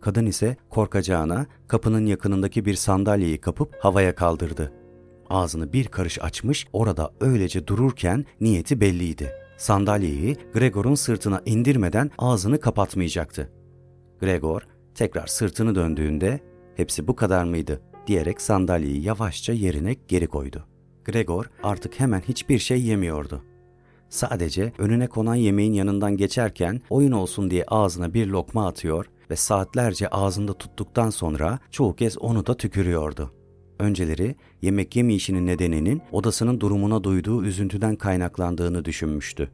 Kadın 0.00 0.26
ise 0.26 0.56
korkacağına 0.70 1.46
kapının 1.68 2.06
yakınındaki 2.06 2.64
bir 2.64 2.74
sandalyeyi 2.74 3.40
kapıp 3.40 3.76
havaya 3.80 4.14
kaldırdı. 4.14 4.72
Ağzını 5.30 5.72
bir 5.72 5.84
karış 5.84 6.22
açmış 6.22 6.66
orada 6.72 7.10
öylece 7.20 7.66
dururken 7.66 8.24
niyeti 8.40 8.80
belliydi. 8.80 9.32
Sandalyeyi 9.56 10.36
Gregor'un 10.54 10.94
sırtına 10.94 11.42
indirmeden 11.46 12.10
ağzını 12.18 12.60
kapatmayacaktı. 12.60 13.52
Gregor 14.20 14.62
tekrar 14.94 15.26
sırtını 15.26 15.74
döndüğünde 15.74 16.40
hepsi 16.76 17.08
bu 17.08 17.16
kadar 17.16 17.44
mıydı 17.44 17.82
diyerek 18.08 18.40
sandalyeyi 18.40 19.02
yavaşça 19.02 19.52
yerine 19.52 19.96
geri 20.08 20.26
koydu. 20.26 20.64
Gregor 21.04 21.50
artık 21.62 22.00
hemen 22.00 22.20
hiçbir 22.20 22.58
şey 22.58 22.82
yemiyordu. 22.82 23.44
Sadece 24.08 24.72
önüne 24.78 25.06
konan 25.06 25.34
yemeğin 25.34 25.72
yanından 25.72 26.16
geçerken 26.16 26.80
oyun 26.90 27.12
olsun 27.12 27.50
diye 27.50 27.64
ağzına 27.68 28.14
bir 28.14 28.26
lokma 28.26 28.66
atıyor 28.66 29.06
ve 29.30 29.36
saatlerce 29.36 30.08
ağzında 30.08 30.52
tuttuktan 30.52 31.10
sonra 31.10 31.58
çoğu 31.70 31.96
kez 31.96 32.18
onu 32.18 32.46
da 32.46 32.56
tükürüyordu. 32.56 33.34
Önceleri 33.78 34.36
yemek 34.62 34.96
yemeyişinin 34.96 35.46
nedeninin 35.46 36.02
odasının 36.12 36.60
durumuna 36.60 37.04
duyduğu 37.04 37.44
üzüntüden 37.44 37.96
kaynaklandığını 37.96 38.84
düşünmüştü. 38.84 39.50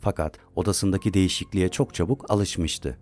Fakat 0.00 0.38
odasındaki 0.56 1.14
değişikliğe 1.14 1.68
çok 1.68 1.94
çabuk 1.94 2.30
alışmıştı. 2.30 2.98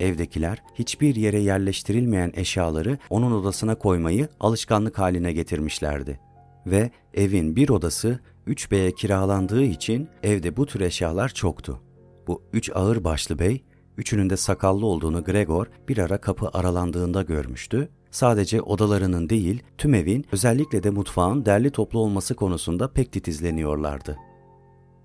Evdekiler 0.00 0.62
hiçbir 0.74 1.16
yere 1.16 1.40
yerleştirilmeyen 1.40 2.32
eşyaları 2.34 2.98
onun 3.10 3.32
odasına 3.32 3.74
koymayı 3.74 4.28
alışkanlık 4.40 4.98
haline 4.98 5.32
getirmişlerdi. 5.32 6.20
Ve 6.66 6.90
evin 7.14 7.56
bir 7.56 7.68
odası 7.68 8.20
3B'ye 8.46 8.92
kiralandığı 8.92 9.62
için 9.62 10.08
evde 10.22 10.56
bu 10.56 10.66
tür 10.66 10.80
eşyalar 10.80 11.28
çoktu. 11.28 11.80
Bu 12.26 12.42
üç 12.52 12.70
ağır 12.74 13.04
başlı 13.04 13.38
bey, 13.38 13.64
üçünün 13.96 14.30
de 14.30 14.36
sakallı 14.36 14.86
olduğunu 14.86 15.24
Gregor 15.24 15.66
bir 15.88 15.98
ara 15.98 16.20
kapı 16.20 16.48
aralandığında 16.48 17.22
görmüştü 17.22 17.88
sadece 18.10 18.62
odalarının 18.62 19.28
değil, 19.28 19.62
tüm 19.78 19.94
evin, 19.94 20.26
özellikle 20.32 20.82
de 20.82 20.90
mutfağın 20.90 21.46
derli 21.46 21.70
toplu 21.70 21.98
olması 21.98 22.34
konusunda 22.34 22.92
pek 22.92 23.12
titizleniyorlardı. 23.12 24.16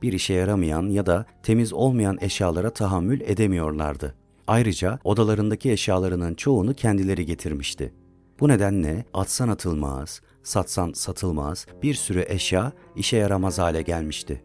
Bir 0.02 0.14
işe 0.14 0.34
yaramayan 0.34 0.90
ya 0.90 1.06
da 1.06 1.26
temiz 1.44 1.74
olmayan 1.74 2.18
eşyalara 2.22 2.70
tahammül 2.70 3.22
edemiyorlardı. 3.22 4.16
Ayrıca 4.52 5.00
odalarındaki 5.04 5.72
eşyalarının 5.72 6.34
çoğunu 6.36 6.74
kendileri 6.74 7.26
getirmişti. 7.26 7.94
Bu 8.40 8.48
nedenle 8.48 9.06
atsan 9.14 9.50
atılmaz, 9.50 10.22
satsan 10.44 10.92
satılmaz 10.94 11.66
bir 11.84 11.94
sürü 11.94 12.26
eşya 12.28 12.72
işe 12.96 13.18
yaramaz 13.18 13.60
hale 13.60 13.82
gelmişti. 13.82 14.44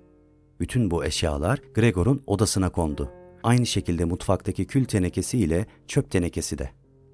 Bütün 0.61 0.91
bu 0.91 1.05
eşyalar 1.05 1.61
Gregor'un 1.75 2.23
odasına 2.27 2.71
kondu. 2.71 3.13
Aynı 3.43 3.67
şekilde 3.67 4.05
mutfaktaki 4.05 4.67
kül 4.67 4.85
tenekesi 4.85 5.39
ile 5.39 5.67
çöp 5.89 6.11
tenekesi 6.11 6.59
de. 6.59 6.71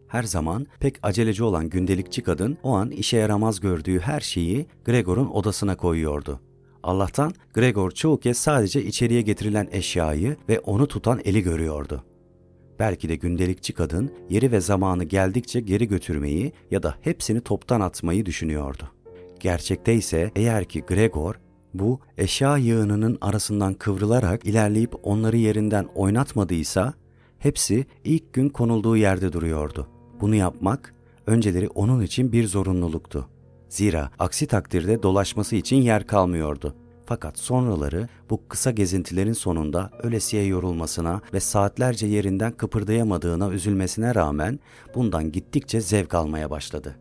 Her 0.09 0.23
zaman 0.23 0.67
pek 0.81 0.97
aceleci 1.03 1.45
olan 1.45 1.69
gündelikçi 1.69 2.23
kadın 2.23 2.59
o 2.63 2.75
an 2.75 2.91
işe 2.91 3.17
yaramaz 3.17 3.61
gördüğü 3.61 3.99
her 4.01 4.21
şeyi 4.21 4.67
Gregor'un 4.85 5.31
odasına 5.31 5.77
koyuyordu. 5.77 6.41
Allah'tan 6.83 7.33
Gregor 7.55 7.91
çoğu 7.91 8.21
kez 8.21 8.37
sadece 8.37 8.85
içeriye 8.85 9.23
getirilen 9.23 9.69
eşyayı 9.73 10.37
ve 10.49 10.61
onu 10.61 10.87
tutan 10.87 11.21
eli 11.25 11.43
görüyordu. 11.43 12.05
Belki 12.79 13.09
de 13.09 13.17
gündelikçi 13.17 13.73
kadın 13.73 14.11
yeri 14.31 14.53
ve 14.53 14.61
zamanı 14.61 15.05
geldikçe 15.05 15.61
geri 15.61 15.89
götürmeyi 15.89 16.53
ya 16.71 16.83
da 16.83 16.95
hepsini 17.01 17.41
toptan 17.41 17.81
atmayı 17.81 18.27
düşünüyordu. 18.27 18.89
Gerçekte 19.41 19.95
ise 19.95 20.31
eğer 20.37 20.65
ki 20.65 20.81
Gregor 20.81 21.35
bu 21.75 22.01
eşya 22.19 22.57
yığınının 22.57 23.19
arasından 23.21 23.75
kıvrılarak 23.75 24.45
ilerleyip 24.45 24.95
onları 25.03 25.37
yerinden 25.37 25.89
oynatmadıysa 25.95 26.95
hepsi 27.39 27.87
ilk 28.05 28.33
gün 28.33 28.49
konulduğu 28.49 28.97
yerde 28.97 29.33
duruyordu. 29.33 29.89
Bunu 30.21 30.35
yapmak 30.35 30.95
önceleri 31.27 31.69
onun 31.69 32.01
için 32.01 32.33
bir 32.33 32.47
zorunluluktu. 32.47 33.29
Zira 33.69 34.11
aksi 34.19 34.47
takdirde 34.47 35.03
dolaşması 35.03 35.57
için 35.57 35.77
yer 35.77 36.07
kalmıyordu. 36.07 36.77
Fakat 37.13 37.39
sonraları 37.39 38.09
bu 38.31 38.49
kısa 38.49 38.71
gezintilerin 38.71 39.33
sonunda 39.33 39.91
ölesiye 40.03 40.45
yorulmasına 40.45 41.21
ve 41.33 41.41
saatlerce 41.41 42.07
yerinden 42.07 42.53
kıpırdayamadığına 42.53 43.51
üzülmesine 43.51 44.15
rağmen 44.15 44.61
bundan 44.95 45.33
gittikçe 45.33 45.81
zevk 45.81 46.15
almaya 46.15 46.51
başladı. 46.51 46.97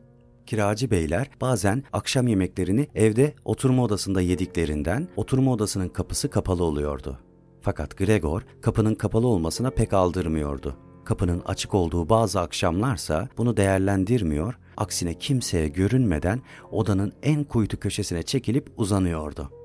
Kiracı 0.46 0.92
beyler 0.92 1.30
bazen 1.42 1.84
akşam 1.94 2.28
yemeklerini 2.28 2.88
evde 2.96 3.36
oturma 3.46 3.84
odasında 3.84 4.22
yediklerinden 4.22 5.08
oturma 5.16 5.52
odasının 5.52 5.90
kapısı 5.90 6.30
kapalı 6.30 6.64
oluyordu. 6.64 7.20
Fakat 7.62 7.98
Gregor 7.98 8.42
kapının 8.62 8.96
kapalı 8.96 9.28
olmasına 9.28 9.70
pek 9.70 9.94
aldırmıyordu. 9.94 10.76
Kapının 11.06 11.42
açık 11.46 11.74
olduğu 11.74 12.10
bazı 12.10 12.40
akşamlarsa 12.40 13.30
bunu 13.38 13.58
değerlendirmiyor, 13.58 14.58
aksine 14.78 15.14
kimseye 15.14 15.68
görünmeden 15.68 16.42
odanın 16.72 17.14
en 17.24 17.44
kuytu 17.44 17.80
köşesine 17.80 18.24
çekilip 18.24 18.72
uzanıyordu. 18.78 19.61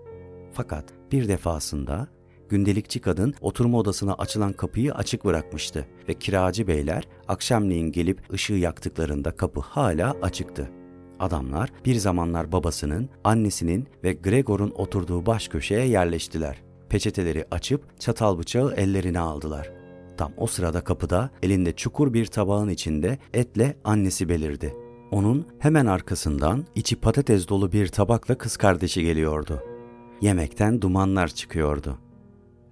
Fakat 0.57 0.85
bir 1.13 1.29
defasında 1.29 2.09
gündelikçi 2.49 3.01
kadın 3.01 3.35
oturma 3.41 3.79
odasına 3.79 4.15
açılan 4.15 4.53
kapıyı 4.53 4.95
açık 4.95 5.25
bırakmıştı 5.25 5.87
ve 6.09 6.15
kiracı 6.15 6.67
beyler 6.67 7.09
akşamleyin 7.29 7.93
gelip 7.93 8.33
ışığı 8.33 8.55
yaktıklarında 8.55 9.31
kapı 9.31 9.61
hala 9.61 10.17
açıktı. 10.23 10.71
Adamlar 11.19 11.73
bir 11.85 11.95
zamanlar 11.95 12.53
babasının, 12.53 13.09
annesinin 13.25 13.89
ve 14.05 14.13
Gregor'un 14.13 14.71
oturduğu 14.71 15.27
baş 15.27 15.49
köşeye 15.49 15.87
yerleştiler. 15.87 16.63
Peçeteleri 16.89 17.47
açıp 17.51 18.01
çatal 18.01 18.39
bıçağı 18.39 18.75
ellerine 18.75 19.21
aldılar. 19.21 19.71
Tam 20.17 20.33
o 20.37 20.47
sırada 20.47 20.81
kapıda 20.81 21.31
elinde 21.43 21.73
çukur 21.73 22.13
bir 22.13 22.27
tabağın 22.27 22.69
içinde 22.69 23.19
etle 23.35 23.77
annesi 23.85 24.29
belirdi. 24.29 24.75
Onun 25.11 25.47
hemen 25.59 25.87
arkasından 25.87 26.67
içi 26.75 26.97
patates 26.97 27.49
dolu 27.49 27.73
bir 27.73 27.87
tabakla 27.87 28.39
kız 28.39 28.57
kardeşi 28.57 29.03
geliyordu. 29.03 29.76
Yemekten 30.21 30.83
dumanlar 30.83 31.29
çıkıyordu. 31.29 31.99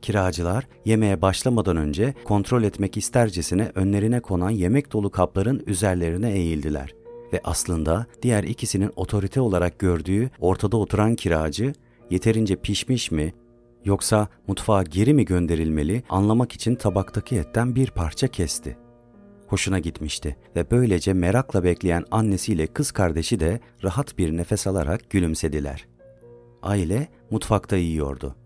Kiracılar 0.02 0.68
yemeğe 0.84 1.22
başlamadan 1.22 1.76
önce 1.76 2.14
kontrol 2.24 2.62
etmek 2.62 2.96
istercesine 2.96 3.72
önlerine 3.74 4.20
konan 4.20 4.50
yemek 4.50 4.92
dolu 4.92 5.10
kapların 5.10 5.62
üzerlerine 5.66 6.32
eğildiler 6.32 6.94
ve 7.32 7.40
aslında 7.44 8.06
diğer 8.22 8.44
ikisinin 8.44 8.90
otorite 8.96 9.40
olarak 9.40 9.78
gördüğü 9.78 10.30
ortada 10.40 10.76
oturan 10.76 11.14
kiracı 11.14 11.72
yeterince 12.10 12.56
pişmiş 12.56 13.10
mi 13.10 13.34
Yoksa 13.84 14.28
mutfağa 14.46 14.82
geri 14.82 15.14
mi 15.14 15.24
gönderilmeli 15.24 16.02
anlamak 16.08 16.52
için 16.52 16.74
tabaktaki 16.74 17.36
etten 17.36 17.74
bir 17.74 17.90
parça 17.90 18.28
kesti. 18.28 18.76
hoşuna 19.46 19.78
gitmişti 19.78 20.36
ve 20.56 20.70
böylece 20.70 21.12
merakla 21.12 21.64
bekleyen 21.64 22.04
annesiyle 22.10 22.66
kız 22.66 22.92
kardeşi 22.92 23.40
de 23.40 23.60
rahat 23.82 24.18
bir 24.18 24.36
nefes 24.36 24.66
alarak 24.66 25.10
gülümsediler. 25.10 25.93
Aile 26.64 27.08
mutfakta 27.30 27.76
yiyordu. 27.76 28.36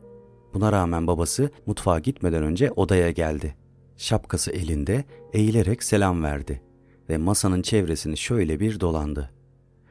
Buna 0.55 0.73
rağmen 0.73 1.07
babası 1.07 1.51
mutfağa 1.67 1.99
gitmeden 1.99 2.43
önce 2.43 2.71
odaya 2.71 3.11
geldi. 3.11 3.57
Şapkası 3.97 4.51
elinde 4.51 5.05
eğilerek 5.33 5.83
selam 5.83 6.23
verdi 6.23 6.63
ve 7.09 7.19
masanın 7.19 7.63
çevresini 7.63 8.17
şöyle 8.17 8.61
bir 8.61 8.81
dolandı. 8.81 9.31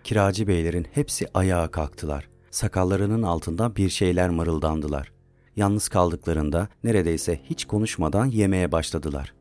Kiracı 0.03 0.48
beylerin 0.48 0.88
hepsi 0.91 1.27
ayağa 1.34 1.72
kalktılar. 1.72 2.29
Sakallarının 2.51 3.24
altından 3.24 3.75
bir 3.75 3.89
şeyler 3.89 4.29
mırıldandılar. 4.29 5.12
Yalnız 5.55 5.88
kaldıklarında 5.88 6.67
neredeyse 6.84 7.39
hiç 7.43 7.65
konuşmadan 7.65 8.25
yemeye 8.25 8.72
başladılar. 8.72 9.34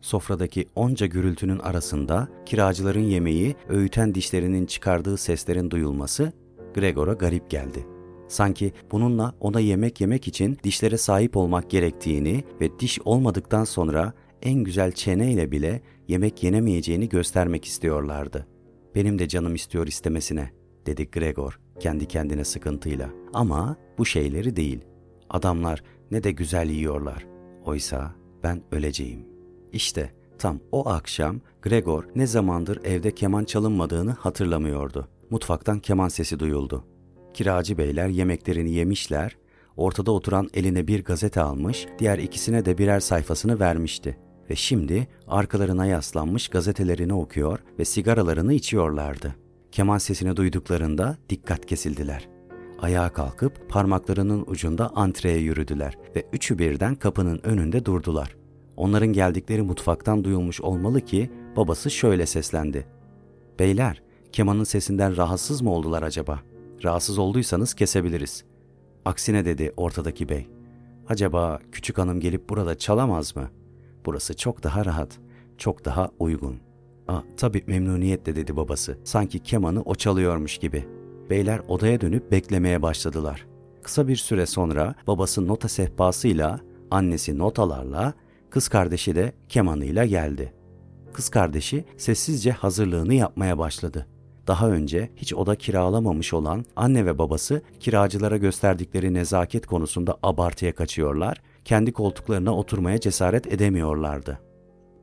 Sofradaki 0.00 0.68
onca 0.74 1.06
gürültünün 1.06 1.58
arasında 1.58 2.28
kiracıların 2.46 3.00
yemeği 3.00 3.56
öğüten 3.68 4.14
dişlerinin 4.14 4.66
çıkardığı 4.66 5.16
seslerin 5.16 5.70
duyulması 5.70 6.32
Gregor'a 6.74 7.12
garip 7.12 7.50
geldi. 7.50 7.86
Sanki 8.32 8.72
bununla 8.92 9.34
ona 9.40 9.60
yemek 9.60 10.00
yemek 10.00 10.28
için 10.28 10.58
dişlere 10.64 10.96
sahip 10.96 11.36
olmak 11.36 11.70
gerektiğini 11.70 12.44
ve 12.60 12.78
diş 12.78 13.00
olmadıktan 13.04 13.64
sonra 13.64 14.12
en 14.42 14.64
güzel 14.64 14.92
çeneyle 14.92 15.52
bile 15.52 15.82
yemek 16.08 16.42
yenemeyeceğini 16.42 17.08
göstermek 17.08 17.64
istiyorlardı. 17.64 18.46
Benim 18.94 19.18
de 19.18 19.28
canım 19.28 19.54
istiyor 19.54 19.86
istemesine, 19.86 20.50
dedi 20.86 21.10
Gregor 21.10 21.60
kendi 21.80 22.06
kendine 22.06 22.44
sıkıntıyla. 22.44 23.10
Ama 23.34 23.76
bu 23.98 24.06
şeyleri 24.06 24.56
değil. 24.56 24.80
Adamlar 25.30 25.82
ne 26.10 26.24
de 26.24 26.30
güzel 26.30 26.70
yiyorlar. 26.70 27.26
Oysa 27.64 28.14
ben 28.42 28.62
öleceğim. 28.70 29.26
İşte 29.72 30.12
tam 30.38 30.60
o 30.72 30.88
akşam 30.88 31.40
Gregor 31.62 32.04
ne 32.16 32.26
zamandır 32.26 32.84
evde 32.84 33.14
keman 33.14 33.44
çalınmadığını 33.44 34.10
hatırlamıyordu. 34.10 35.08
Mutfaktan 35.30 35.78
keman 35.78 36.08
sesi 36.08 36.38
duyuldu. 36.38 36.84
Kiracı 37.34 37.78
beyler 37.78 38.08
yemeklerini 38.08 38.72
yemişler, 38.72 39.36
ortada 39.76 40.12
oturan 40.12 40.48
eline 40.54 40.86
bir 40.86 41.04
gazete 41.04 41.40
almış, 41.40 41.86
diğer 41.98 42.18
ikisine 42.18 42.64
de 42.64 42.78
birer 42.78 43.00
sayfasını 43.00 43.60
vermişti. 43.60 44.18
Ve 44.50 44.56
şimdi 44.56 45.08
arkalarına 45.28 45.86
yaslanmış 45.86 46.48
gazetelerini 46.48 47.14
okuyor 47.14 47.58
ve 47.78 47.84
sigaralarını 47.84 48.54
içiyorlardı. 48.54 49.34
Keman 49.72 49.98
sesini 49.98 50.36
duyduklarında 50.36 51.16
dikkat 51.28 51.66
kesildiler. 51.66 52.28
Ayağa 52.80 53.12
kalkıp 53.12 53.70
parmaklarının 53.70 54.44
ucunda 54.46 54.90
antreye 54.96 55.38
yürüdüler 55.38 55.98
ve 56.16 56.26
üçü 56.32 56.58
birden 56.58 56.94
kapının 56.94 57.40
önünde 57.42 57.84
durdular. 57.84 58.36
Onların 58.76 59.12
geldikleri 59.12 59.62
mutfaktan 59.62 60.24
duyulmuş 60.24 60.60
olmalı 60.60 61.00
ki 61.00 61.30
babası 61.56 61.90
şöyle 61.90 62.26
seslendi. 62.26 62.86
Beyler, 63.58 64.02
kemanın 64.32 64.64
sesinden 64.64 65.16
rahatsız 65.16 65.62
mı 65.62 65.72
oldular 65.72 66.02
acaba? 66.02 66.40
Rahatsız 66.84 67.18
olduysanız 67.18 67.74
kesebiliriz. 67.74 68.44
Aksine 69.04 69.44
dedi 69.44 69.72
ortadaki 69.76 70.28
bey. 70.28 70.48
Acaba 71.08 71.58
küçük 71.72 71.98
hanım 71.98 72.20
gelip 72.20 72.48
burada 72.48 72.78
çalamaz 72.78 73.36
mı? 73.36 73.50
Burası 74.06 74.36
çok 74.36 74.62
daha 74.62 74.84
rahat, 74.84 75.18
çok 75.58 75.84
daha 75.84 76.10
uygun. 76.18 76.56
Aa, 77.08 77.20
tabii 77.36 77.64
memnuniyetle 77.66 78.36
dedi 78.36 78.56
babası. 78.56 78.98
Sanki 79.04 79.38
kemanı 79.38 79.82
o 79.82 79.94
çalıyormuş 79.94 80.58
gibi. 80.58 80.88
Beyler 81.30 81.60
odaya 81.68 82.00
dönüp 82.00 82.30
beklemeye 82.30 82.82
başladılar. 82.82 83.46
Kısa 83.82 84.08
bir 84.08 84.16
süre 84.16 84.46
sonra 84.46 84.94
babası 85.06 85.46
nota 85.46 85.68
sehpasıyla, 85.68 86.60
annesi 86.90 87.38
notalarla, 87.38 88.14
kız 88.50 88.68
kardeşi 88.68 89.14
de 89.14 89.32
kemanıyla 89.48 90.06
geldi. 90.06 90.54
Kız 91.12 91.28
kardeşi 91.28 91.84
sessizce 91.96 92.50
hazırlığını 92.50 93.14
yapmaya 93.14 93.58
başladı. 93.58 94.06
Daha 94.52 94.68
önce 94.68 95.10
hiç 95.16 95.34
oda 95.34 95.54
kiralamamış 95.54 96.34
olan 96.34 96.64
anne 96.76 97.06
ve 97.06 97.18
babası 97.18 97.62
kiracılara 97.80 98.36
gösterdikleri 98.36 99.14
nezaket 99.14 99.66
konusunda 99.66 100.18
abartıya 100.22 100.74
kaçıyorlar, 100.74 101.42
kendi 101.64 101.92
koltuklarına 101.92 102.56
oturmaya 102.56 103.00
cesaret 103.00 103.52
edemiyorlardı. 103.52 104.40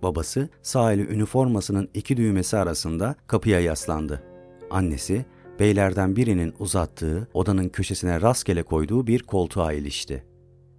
Babası 0.04 0.50
sağ 0.62 0.94
eli 0.94 1.14
üniformasının 1.14 1.90
iki 1.94 2.18
düğmesi 2.18 2.58
arasında 2.58 3.16
kapıya 3.28 3.60
yaslandı. 3.60 4.24
Annesi 4.72 5.26
beylerden 5.60 6.16
birinin 6.16 6.54
uzattığı 6.60 7.28
odanın 7.34 7.70
köşesine 7.70 8.22
rastgele 8.22 8.64
koyduğu 8.64 9.08
bir 9.08 9.24
koltuğa 9.24 9.74
ilişti. 9.74 10.24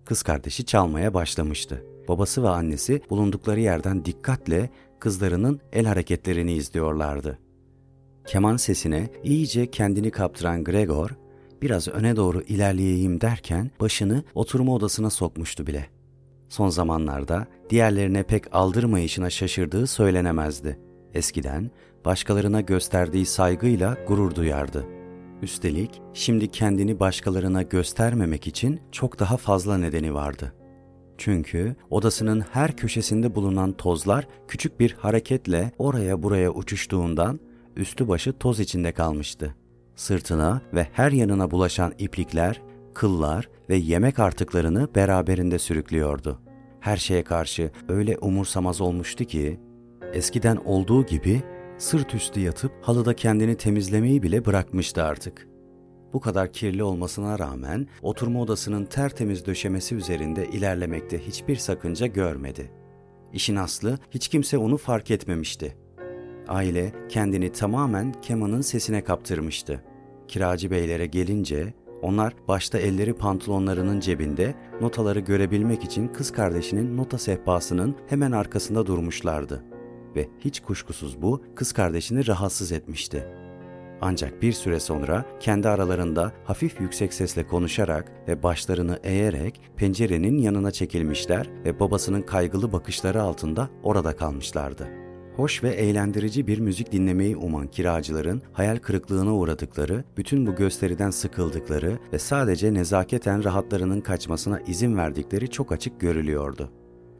Kız 0.04 0.22
kardeşi 0.22 0.64
çalmaya 0.64 1.14
başlamıştı. 1.14 1.84
Babası 2.08 2.42
ve 2.42 2.48
annesi 2.48 3.02
bulundukları 3.10 3.60
yerden 3.60 4.04
dikkatle 4.04 4.70
kızlarının 4.98 5.60
el 5.72 5.86
hareketlerini 5.86 6.52
izliyorlardı. 6.52 7.38
Keman 8.26 8.56
sesine 8.56 9.08
iyice 9.24 9.70
kendini 9.70 10.10
kaptıran 10.10 10.64
Gregor, 10.64 11.10
biraz 11.62 11.88
öne 11.88 12.16
doğru 12.16 12.42
ilerleyeyim 12.42 13.20
derken 13.20 13.70
başını 13.80 14.24
oturma 14.34 14.74
odasına 14.74 15.10
sokmuştu 15.10 15.66
bile. 15.66 15.86
Son 16.48 16.68
zamanlarda 16.68 17.46
diğerlerine 17.70 18.22
pek 18.22 18.54
aldırmayışına 18.54 19.30
şaşırdığı 19.30 19.86
söylenemezdi. 19.86 20.78
Eskiden 21.14 21.70
başkalarına 22.04 22.60
gösterdiği 22.60 23.26
saygıyla 23.26 23.96
gurur 24.08 24.34
duyardı. 24.34 24.86
Üstelik 25.42 26.02
şimdi 26.14 26.48
kendini 26.48 27.00
başkalarına 27.00 27.62
göstermemek 27.62 28.46
için 28.46 28.80
çok 28.92 29.18
daha 29.18 29.36
fazla 29.36 29.78
nedeni 29.78 30.14
vardı. 30.14 30.52
Çünkü 31.18 31.76
odasının 31.90 32.40
her 32.40 32.76
köşesinde 32.76 33.34
bulunan 33.34 33.72
tozlar 33.72 34.28
küçük 34.48 34.80
bir 34.80 34.92
hareketle 34.92 35.72
oraya 35.78 36.22
buraya 36.22 36.50
uçuştuğundan 36.50 37.40
üstü 37.80 38.08
başı 38.08 38.32
toz 38.32 38.60
içinde 38.60 38.92
kalmıştı. 38.92 39.54
Sırtına 39.96 40.62
ve 40.74 40.88
her 40.92 41.12
yanına 41.12 41.50
bulaşan 41.50 41.92
iplikler, 41.98 42.62
kıllar 42.94 43.48
ve 43.68 43.76
yemek 43.76 44.18
artıklarını 44.18 44.94
beraberinde 44.94 45.58
sürüklüyordu. 45.58 46.40
Her 46.80 46.96
şeye 46.96 47.24
karşı 47.24 47.70
öyle 47.88 48.18
umursamaz 48.18 48.80
olmuştu 48.80 49.24
ki, 49.24 49.60
eskiden 50.12 50.56
olduğu 50.56 51.06
gibi 51.06 51.42
sırt 51.78 52.14
üstü 52.14 52.40
yatıp 52.40 52.72
halıda 52.82 53.14
kendini 53.14 53.56
temizlemeyi 53.56 54.22
bile 54.22 54.46
bırakmıştı 54.46 55.04
artık. 55.04 55.48
Bu 56.12 56.20
kadar 56.20 56.52
kirli 56.52 56.82
olmasına 56.82 57.38
rağmen 57.38 57.88
oturma 58.02 58.40
odasının 58.40 58.84
tertemiz 58.84 59.46
döşemesi 59.46 59.94
üzerinde 59.94 60.48
ilerlemekte 60.48 61.26
hiçbir 61.26 61.56
sakınca 61.56 62.06
görmedi. 62.06 62.70
İşin 63.32 63.56
aslı 63.56 63.98
hiç 64.10 64.28
kimse 64.28 64.58
onu 64.58 64.76
fark 64.76 65.10
etmemişti. 65.10 65.76
Aile 66.50 66.92
kendini 67.08 67.52
tamamen 67.52 68.12
kemanın 68.22 68.60
sesine 68.60 69.04
kaptırmıştı. 69.04 69.84
Kiracı 70.28 70.70
beylere 70.70 71.06
gelince 71.06 71.74
onlar 72.02 72.34
başta 72.48 72.78
elleri 72.78 73.14
pantolonlarının 73.14 74.00
cebinde 74.00 74.54
notaları 74.80 75.20
görebilmek 75.20 75.84
için 75.84 76.08
kız 76.08 76.32
kardeşinin 76.32 76.96
nota 76.96 77.18
sehpasının 77.18 77.96
hemen 78.06 78.32
arkasında 78.32 78.86
durmuşlardı. 78.86 79.64
Ve 80.16 80.28
hiç 80.38 80.60
kuşkusuz 80.60 81.22
bu 81.22 81.42
kız 81.56 81.72
kardeşini 81.72 82.26
rahatsız 82.26 82.72
etmişti. 82.72 83.24
Ancak 84.00 84.42
bir 84.42 84.52
süre 84.52 84.80
sonra 84.80 85.24
kendi 85.40 85.68
aralarında 85.68 86.32
hafif 86.44 86.80
yüksek 86.80 87.14
sesle 87.14 87.46
konuşarak 87.46 88.12
ve 88.28 88.42
başlarını 88.42 89.00
eğerek 89.02 89.60
pencerenin 89.76 90.38
yanına 90.38 90.70
çekilmişler 90.70 91.50
ve 91.64 91.80
babasının 91.80 92.22
kaygılı 92.22 92.72
bakışları 92.72 93.22
altında 93.22 93.70
orada 93.82 94.16
kalmışlardı.'' 94.16 95.09
Hoş 95.40 95.62
ve 95.62 95.70
eğlendirici 95.70 96.46
bir 96.46 96.58
müzik 96.58 96.92
dinlemeyi 96.92 97.36
uman 97.36 97.66
kiracıların 97.66 98.42
hayal 98.52 98.76
kırıklığına 98.76 99.34
uğradıkları, 99.34 100.04
bütün 100.16 100.46
bu 100.46 100.54
gösteriden 100.54 101.10
sıkıldıkları 101.10 101.98
ve 102.12 102.18
sadece 102.18 102.74
nezaketen 102.74 103.44
rahatlarının 103.44 104.00
kaçmasına 104.00 104.60
izin 104.60 104.96
verdikleri 104.96 105.48
çok 105.48 105.72
açık 105.72 106.00
görülüyordu. 106.00 106.70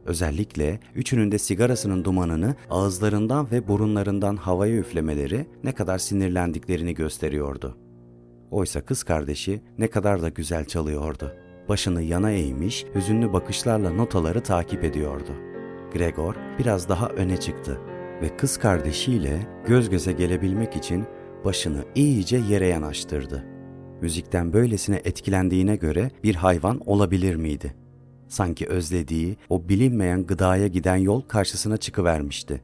Özellikle 0.05 0.79
üçünün 0.95 1.31
de 1.31 1.37
sigarasının 1.37 2.03
dumanını 2.03 2.55
ağızlarından 2.69 3.51
ve 3.51 3.67
burunlarından 3.67 4.35
havaya 4.35 4.77
üflemeleri 4.77 5.47
ne 5.63 5.71
kadar 5.71 5.97
sinirlendiklerini 5.97 6.93
gösteriyordu. 6.93 7.77
Oysa 8.51 8.81
kız 8.81 9.03
kardeşi 9.03 9.61
ne 9.77 9.87
kadar 9.87 10.21
da 10.21 10.29
güzel 10.29 10.65
çalıyordu. 10.65 11.31
Başını 11.69 12.01
yana 12.01 12.31
eğmiş, 12.31 12.85
hüzünlü 12.95 13.33
bakışlarla 13.33 13.93
notaları 13.93 14.43
takip 14.43 14.83
ediyordu. 14.83 15.31
Gregor 15.93 16.35
biraz 16.59 16.89
daha 16.89 17.09
öne 17.09 17.37
çıktı 17.37 17.79
ve 18.21 18.37
kız 18.37 18.57
kardeşiyle 18.57 19.39
göz 19.67 19.89
göze 19.89 20.11
gelebilmek 20.11 20.75
için 20.75 21.05
başını 21.45 21.83
iyice 21.95 22.37
yere 22.37 22.67
yanaştırdı. 22.67 23.45
Müzikten 24.01 24.53
böylesine 24.53 25.01
etkilendiğine 25.03 25.75
göre 25.75 26.11
bir 26.23 26.35
hayvan 26.35 26.89
olabilir 26.89 27.35
miydi? 27.35 27.75
Sanki 28.27 28.67
özlediği 28.67 29.37
o 29.49 29.69
bilinmeyen 29.69 30.25
gıdaya 30.25 30.67
giden 30.67 30.95
yol 30.95 31.21
karşısına 31.21 31.77
çıkıvermişti. 31.77 32.61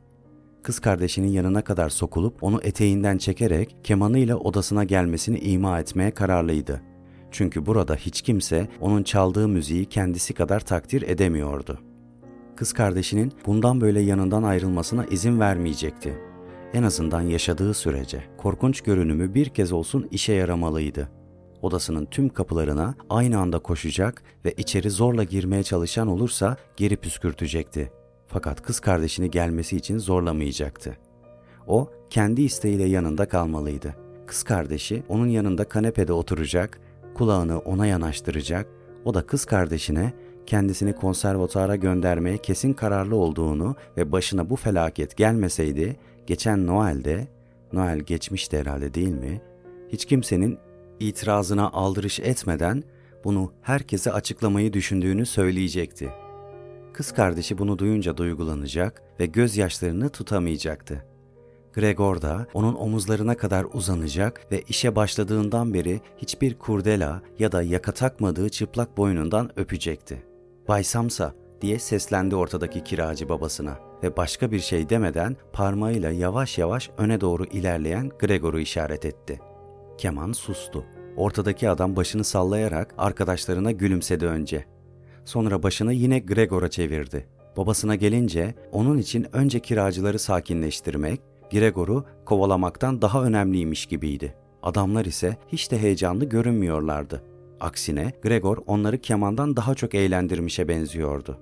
Kız 0.63 0.79
kardeşinin 0.79 1.27
yanına 1.27 1.61
kadar 1.63 1.89
sokulup 1.89 2.43
onu 2.43 2.59
eteğinden 2.63 3.17
çekerek 3.17 3.75
kemanıyla 3.83 4.37
odasına 4.37 4.83
gelmesini 4.83 5.39
ima 5.39 5.79
etmeye 5.79 6.11
kararlıydı. 6.11 6.81
Çünkü 7.31 7.65
burada 7.65 7.95
hiç 7.95 8.21
kimse 8.21 8.67
onun 8.81 9.03
çaldığı 9.03 9.47
müziği 9.47 9.85
kendisi 9.85 10.33
kadar 10.33 10.59
takdir 10.59 11.01
edemiyordu. 11.01 11.79
Kız 12.57 12.73
kardeşinin 12.73 13.33
bundan 13.45 13.81
böyle 13.81 13.99
yanından 13.99 14.43
ayrılmasına 14.43 15.05
izin 15.05 15.39
vermeyecekti. 15.39 16.17
En 16.73 16.83
azından 16.83 17.21
yaşadığı 17.21 17.73
sürece 17.73 18.23
korkunç 18.37 18.81
görünümü 18.81 19.33
bir 19.33 19.49
kez 19.49 19.71
olsun 19.71 20.07
işe 20.11 20.33
yaramalıydı. 20.33 21.09
Odasının 21.61 22.05
tüm 22.05 22.29
kapılarına 22.29 22.95
aynı 23.09 23.39
anda 23.39 23.59
koşacak 23.59 24.23
ve 24.45 24.53
içeri 24.57 24.89
zorla 24.89 25.23
girmeye 25.23 25.63
çalışan 25.63 26.07
olursa 26.07 26.57
geri 26.77 26.97
püskürtecekti. 26.97 27.91
Fakat 28.27 28.61
kız 28.61 28.79
kardeşini 28.79 29.31
gelmesi 29.31 29.77
için 29.77 29.97
zorlamayacaktı. 29.97 30.97
O 31.67 31.91
kendi 32.09 32.41
isteğiyle 32.41 32.83
yanında 32.83 33.27
kalmalıydı. 33.27 33.95
Kız 34.27 34.43
kardeşi 34.43 35.03
onun 35.09 35.27
yanında 35.27 35.63
kanepede 35.63 36.13
oturacak, 36.13 36.79
kulağını 37.13 37.59
ona 37.59 37.87
yanaştıracak, 37.87 38.67
o 39.05 39.13
da 39.13 39.25
kız 39.25 39.45
kardeşine 39.45 40.13
kendisini 40.47 40.95
konservatuara 40.95 41.75
göndermeye 41.75 42.37
kesin 42.37 42.73
kararlı 42.73 43.15
olduğunu 43.15 43.75
ve 43.97 44.11
başına 44.11 44.49
bu 44.49 44.55
felaket 44.55 45.17
gelmeseydi, 45.17 45.95
geçen 46.27 46.67
Noel'de, 46.67 47.27
Noel 47.73 47.99
geçmişti 47.99 48.57
herhalde 48.57 48.93
değil 48.93 49.13
mi? 49.13 49.41
Hiç 49.89 50.05
kimsenin 50.05 50.57
itirazına 50.99 51.69
aldırış 51.69 52.19
etmeden 52.19 52.83
bunu 53.23 53.51
herkese 53.61 54.11
açıklamayı 54.11 54.73
düşündüğünü 54.73 55.25
söyleyecekti. 55.25 56.09
Kız 56.93 57.11
kardeşi 57.11 57.57
bunu 57.57 57.79
duyunca 57.79 58.17
duygulanacak 58.17 59.01
ve 59.19 59.25
gözyaşlarını 59.25 60.09
tutamayacaktı. 60.09 61.05
Gregor 61.73 62.21
da 62.21 62.47
onun 62.53 62.75
omuzlarına 62.75 63.37
kadar 63.37 63.65
uzanacak 63.73 64.51
ve 64.51 64.61
işe 64.61 64.95
başladığından 64.95 65.73
beri 65.73 66.01
hiçbir 66.17 66.57
kurdela 66.57 67.21
ya 67.39 67.51
da 67.51 67.63
yaka 67.63 67.91
takmadığı 67.91 68.49
çıplak 68.49 68.97
boynundan 68.97 69.59
öpecekti. 69.59 70.26
Bay 70.67 70.83
Samsa 70.83 71.33
diye 71.61 71.79
seslendi 71.79 72.35
ortadaki 72.35 72.83
kiracı 72.83 73.29
babasına 73.29 73.79
ve 74.03 74.17
başka 74.17 74.51
bir 74.51 74.59
şey 74.59 74.89
demeden 74.89 75.37
parmağıyla 75.53 76.11
yavaş 76.11 76.57
yavaş 76.57 76.89
öne 76.97 77.21
doğru 77.21 77.45
ilerleyen 77.45 78.11
Gregor'u 78.19 78.59
işaret 78.59 79.05
etti. 79.05 79.39
Keman 79.97 80.31
sustu. 80.31 80.85
Ortadaki 81.17 81.69
adam 81.69 81.95
başını 81.95 82.23
sallayarak 82.23 82.93
arkadaşlarına 82.97 83.71
gülümsedi 83.71 84.25
önce. 84.25 84.65
Sonra 85.25 85.63
başını 85.63 85.93
yine 85.93 86.19
Gregor'a 86.19 86.69
çevirdi. 86.69 87.27
Babasına 87.57 87.95
gelince 87.95 88.55
onun 88.71 88.97
için 88.97 89.27
önce 89.35 89.59
kiracıları 89.59 90.19
sakinleştirmek, 90.19 91.21
Gregor'u 91.51 92.05
kovalamaktan 92.25 93.01
daha 93.01 93.23
önemliymiş 93.23 93.85
gibiydi. 93.85 94.35
Adamlar 94.63 95.05
ise 95.05 95.37
hiç 95.47 95.71
de 95.71 95.77
heyecanlı 95.77 96.25
görünmüyorlardı. 96.25 97.23
Aksine 97.59 98.13
Gregor 98.21 98.57
onları 98.67 98.97
kemandan 98.97 99.55
daha 99.55 99.75
çok 99.75 99.95
eğlendirmişe 99.95 100.67
benziyordu. 100.67 101.39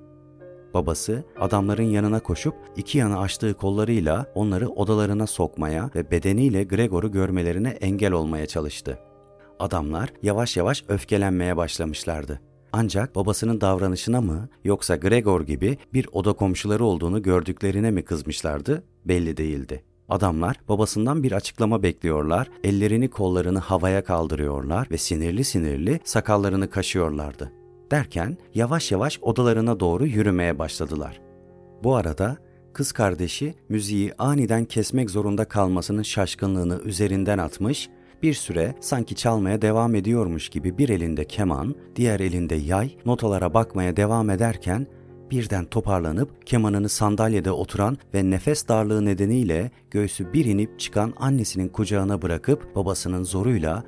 Babası 0.74 1.24
adamların 1.40 1.84
yanına 1.84 2.20
koşup 2.20 2.56
iki 2.76 2.98
yana 2.98 3.20
açtığı 3.20 3.54
kollarıyla 3.54 4.32
onları 4.36 4.70
odalarına 4.70 5.28
sokmaya 5.28 5.90
ve 5.96 6.12
bedeniyle 6.12 6.64
Gregor'u 6.64 7.12
görmelerine 7.12 7.70
engel 7.70 8.12
olmaya 8.12 8.46
çalıştı. 8.46 9.00
Adamlar 9.60 10.14
yavaş 10.24 10.58
yavaş 10.58 10.84
öfkelenmeye 10.88 11.58
başlamışlardı. 11.58 12.42
Ancak 12.74 13.16
babasının 13.16 13.62
davranışına 13.62 14.22
mı 14.22 14.50
yoksa 14.64 14.96
Gregor 14.96 15.42
gibi 15.42 15.78
bir 15.94 16.08
oda 16.12 16.34
komşuları 16.34 16.86
olduğunu 16.86 17.22
gördüklerine 17.22 17.92
mi 17.92 18.06
kızmışlardı 18.06 18.84
belli 19.06 19.38
değildi. 19.38 19.84
Adamlar 20.10 20.60
babasından 20.70 21.24
bir 21.24 21.32
açıklama 21.32 21.84
bekliyorlar, 21.84 22.50
ellerini 22.64 23.10
kollarını 23.10 23.60
havaya 23.60 24.04
kaldırıyorlar 24.04 24.88
ve 24.92 24.98
sinirli 24.98 25.44
sinirli 25.44 26.00
sakallarını 26.04 26.70
kaşıyorlardı. 26.70 27.52
Derken 27.92 28.38
yavaş 28.54 28.92
yavaş 28.92 29.20
odalarına 29.22 29.80
doğru 29.80 30.06
yürümeye 30.06 30.60
başladılar. 30.60 31.22
Bu 31.84 31.96
arada 31.96 32.38
kız 32.74 32.92
kardeşi 32.92 33.56
müziği 33.70 34.14
aniden 34.18 34.66
kesmek 34.66 35.10
zorunda 35.10 35.46
kalmasının 35.46 36.04
şaşkınlığını 36.04 36.82
üzerinden 36.84 37.38
atmış, 37.38 37.90
bir 38.24 38.34
süre 38.34 38.76
sanki 38.80 39.16
çalmaya 39.16 39.62
devam 39.62 39.96
ediyormuş 39.96 40.50
gibi 40.50 40.78
bir 40.78 40.90
elinde 40.90 41.26
keman, 41.26 41.76
diğer 41.96 42.20
elinde 42.20 42.56
yay, 42.56 42.98
notalara 43.06 43.54
bakmaya 43.54 43.98
devam 43.98 44.30
ederken 44.30 44.88
birden 45.32 45.66
toparlanıp 45.66 46.48
kemanını 46.48 46.90
sandalyede 46.90 47.52
oturan 47.52 47.98
ve 48.14 48.30
nefes 48.30 48.68
darlığı 48.68 49.06
nedeniyle 49.06 49.72
göğsü 49.92 50.34
bir 50.34 50.46
inip 50.46 50.80
çıkan 50.80 51.14
annesinin 51.18 51.68
kucağına 51.68 52.22
bırakıp 52.22 52.76
babasının 52.76 53.24
zoruyla 53.24 53.84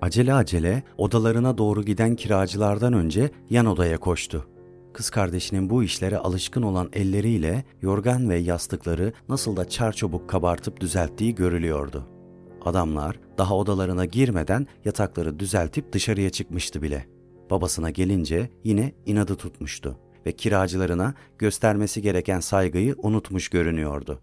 acele 0.00 0.34
acele 0.34 0.82
odalarına 0.98 1.58
doğru 1.58 1.82
giden 1.82 2.16
kiracılardan 2.16 2.92
önce 2.92 3.30
yan 3.50 3.66
odaya 3.66 3.98
koştu. 3.98 4.46
Kız 4.92 5.10
kardeşinin 5.10 5.70
bu 5.70 5.82
işlere 5.82 6.18
alışkın 6.18 6.62
olan 6.62 6.88
elleriyle 6.92 7.64
yorgan 7.82 8.30
ve 8.30 8.36
yastıkları 8.38 9.12
nasıl 9.28 9.56
da 9.56 9.68
çarçabuk 9.68 10.28
kabartıp 10.28 10.80
düzelttiği 10.80 11.34
görülüyordu. 11.34 12.06
Adamlar 12.64 13.20
daha 13.38 13.56
odalarına 13.56 14.04
girmeden 14.04 14.66
yatakları 14.84 15.38
düzeltip 15.38 15.92
dışarıya 15.92 16.30
çıkmıştı 16.30 16.82
bile. 16.82 17.06
Babasına 17.50 17.90
gelince 17.90 18.50
yine 18.64 18.92
inadı 19.06 19.36
tutmuştu 19.36 19.96
ve 20.26 20.32
kiracılarına 20.32 21.14
göstermesi 21.38 22.02
gereken 22.02 22.40
saygıyı 22.40 22.94
unutmuş 22.98 23.48
görünüyordu. 23.48 24.20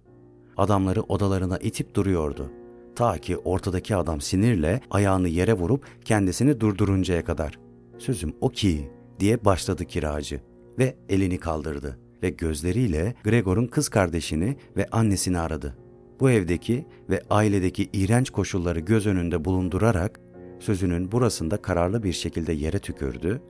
Adamları 0.57 1.01
odalarına 1.01 1.57
itip 1.57 1.95
duruyordu. 1.95 2.51
Ta 2.95 3.17
ki 3.17 3.37
ortadaki 3.37 3.95
adam 3.95 4.21
sinirle 4.21 4.81
ayağını 4.91 5.27
yere 5.27 5.53
vurup 5.53 5.85
kendisini 6.05 6.59
durduruncaya 6.59 7.25
kadar. 7.25 7.59
Sözüm 7.97 8.33
o 8.41 8.49
ki 8.49 8.91
diye 9.19 9.45
başladı 9.45 9.85
kiracı 9.85 10.41
ve 10.79 10.95
elini 11.09 11.37
kaldırdı 11.37 11.99
ve 12.23 12.29
gözleriyle 12.29 13.15
Gregor'un 13.23 13.67
kız 13.67 13.89
kardeşini 13.89 14.57
ve 14.77 14.87
annesini 14.91 15.39
aradı. 15.39 15.77
Bu 16.19 16.29
evdeki 16.29 16.85
ve 17.09 17.21
ailedeki 17.29 17.89
iğrenç 17.93 18.29
koşulları 18.29 18.79
göz 18.79 19.07
önünde 19.07 19.45
bulundurarak 19.45 20.19
sözünün 20.59 21.11
burasında 21.11 21.61
kararlı 21.61 22.03
bir 22.03 22.13
şekilde 22.13 22.53
yere 22.53 22.79
tükürdü 22.79 23.41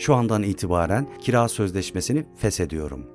şu 0.00 0.14
andan 0.14 0.42
itibaren 0.42 1.06
kira 1.20 1.48
sözleşmesini 1.48 2.26
feshediyorum. 2.36 3.06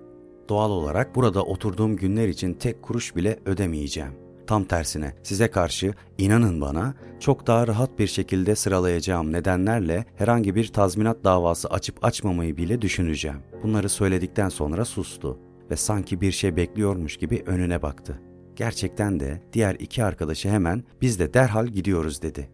Doğal 0.50 0.72
olarak 0.72 1.16
burada 1.16 1.44
oturduğum 1.44 1.96
günler 1.96 2.28
için 2.28 2.54
tek 2.54 2.82
kuruş 2.82 3.16
bile 3.16 3.40
ödemeyeceğim. 3.46 4.12
Tam 4.48 4.64
tersine 4.64 5.14
size 5.24 5.52
karşı 5.52 5.94
inanın 6.18 6.62
bana 6.62 6.94
çok 7.20 7.48
daha 7.48 7.68
rahat 7.68 8.00
bir 8.00 8.08
şekilde 8.08 8.56
sıralayacağım 8.56 9.32
nedenlerle 9.32 10.06
herhangi 10.16 10.56
bir 10.56 10.68
tazminat 10.68 11.24
davası 11.24 11.70
açıp 11.70 12.06
açmamayı 12.06 12.58
bile 12.58 12.82
düşüneceğim. 12.82 13.38
Bunları 13.64 13.90
söyledikten 13.90 14.50
sonra 14.50 14.86
sustu 14.86 15.40
ve 15.72 15.76
sanki 15.76 16.22
bir 16.22 16.32
şey 16.32 16.56
bekliyormuş 16.56 17.18
gibi 17.18 17.44
önüne 17.46 17.82
baktı. 17.82 18.22
Gerçekten 18.56 19.20
de 19.20 19.42
diğer 19.54 19.76
iki 19.76 20.04
arkadaşı 20.04 20.50
hemen 20.50 20.84
biz 21.02 21.20
de 21.20 21.34
derhal 21.34 21.68
gidiyoruz 21.68 22.22
dedi. 22.22 22.50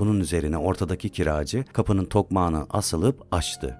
Bunun 0.00 0.20
üzerine 0.20 0.58
ortadaki 0.58 1.08
kiracı 1.08 1.64
kapının 1.72 2.04
tokmağını 2.04 2.66
asılıp 2.70 3.26
açtı 3.30 3.78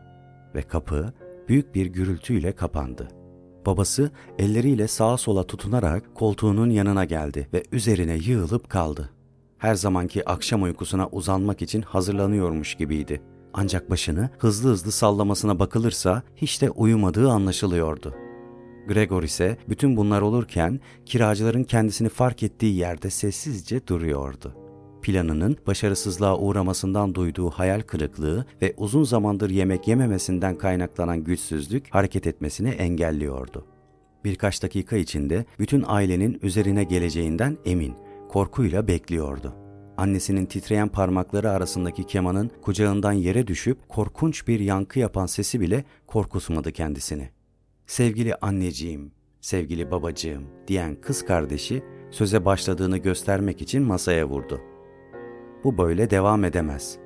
ve 0.54 0.62
kapı 0.62 1.12
büyük 1.48 1.74
bir 1.74 1.86
gürültüyle 1.86 2.52
kapandı. 2.52 3.08
Babası 3.66 4.10
elleriyle 4.38 4.88
sağa 4.88 5.16
sola 5.16 5.46
tutunarak 5.46 6.14
koltuğunun 6.14 6.70
yanına 6.70 7.04
geldi 7.04 7.48
ve 7.52 7.62
üzerine 7.72 8.14
yığılıp 8.14 8.68
kaldı. 8.70 9.10
Her 9.58 9.74
zamanki 9.74 10.28
akşam 10.28 10.62
uykusuna 10.62 11.08
uzanmak 11.08 11.62
için 11.62 11.82
hazırlanıyormuş 11.82 12.74
gibiydi. 12.74 13.22
Ancak 13.54 13.90
başını 13.90 14.30
hızlı 14.38 14.70
hızlı 14.70 14.92
sallamasına 14.92 15.58
bakılırsa 15.58 16.22
hiç 16.36 16.62
de 16.62 16.70
uyumadığı 16.70 17.30
anlaşılıyordu. 17.30 18.14
Gregor 18.88 19.22
ise 19.22 19.56
bütün 19.68 19.96
bunlar 19.96 20.22
olurken 20.22 20.80
kiracıların 21.06 21.64
kendisini 21.64 22.08
fark 22.08 22.42
ettiği 22.42 22.76
yerde 22.76 23.10
sessizce 23.10 23.86
duruyordu 23.86 24.69
planının 25.00 25.56
başarısızlığa 25.66 26.38
uğramasından 26.38 27.14
duyduğu 27.14 27.50
hayal 27.50 27.80
kırıklığı 27.80 28.46
ve 28.62 28.74
uzun 28.76 29.04
zamandır 29.04 29.50
yemek 29.50 29.88
yememesinden 29.88 30.58
kaynaklanan 30.58 31.24
güçsüzlük 31.24 31.94
hareket 31.94 32.26
etmesini 32.26 32.68
engelliyordu. 32.68 33.66
Birkaç 34.24 34.62
dakika 34.62 34.96
içinde 34.96 35.44
bütün 35.58 35.84
ailenin 35.86 36.38
üzerine 36.42 36.84
geleceğinden 36.84 37.58
emin, 37.64 37.94
korkuyla 38.28 38.88
bekliyordu. 38.88 39.54
Annesinin 39.96 40.46
titreyen 40.46 40.88
parmakları 40.88 41.50
arasındaki 41.50 42.06
kemanın 42.06 42.50
kucağından 42.62 43.12
yere 43.12 43.46
düşüp 43.46 43.88
korkunç 43.88 44.48
bir 44.48 44.60
yankı 44.60 44.98
yapan 44.98 45.26
sesi 45.26 45.60
bile 45.60 45.84
korkutmadı 46.06 46.72
kendisini. 46.72 47.30
Sevgili 47.86 48.34
anneciğim, 48.34 49.12
sevgili 49.40 49.90
babacığım 49.90 50.44
diyen 50.68 51.00
kız 51.00 51.24
kardeşi 51.24 51.82
söze 52.10 52.44
başladığını 52.44 52.98
göstermek 52.98 53.62
için 53.62 53.82
masaya 53.82 54.28
vurdu. 54.28 54.60
Bu 55.64 55.78
böyle 55.78 56.10
devam 56.10 56.44
edemez. 56.44 56.98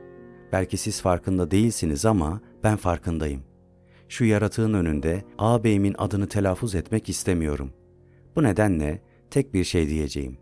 Belki 0.52 0.76
siz 0.76 1.00
farkında 1.00 1.50
değilsiniz 1.50 2.06
ama 2.06 2.40
ben 2.64 2.76
farkındayım. 2.76 3.42
Şu 4.08 4.24
yaratığın 4.24 4.74
önünde 4.74 5.24
ağabeyimin 5.38 5.94
adını 5.98 6.28
telaffuz 6.28 6.74
etmek 6.74 7.08
istemiyorum. 7.08 7.70
Bu 8.36 8.42
nedenle 8.42 9.02
tek 9.30 9.54
bir 9.54 9.64
şey 9.64 9.88
diyeceğim. 9.88 10.38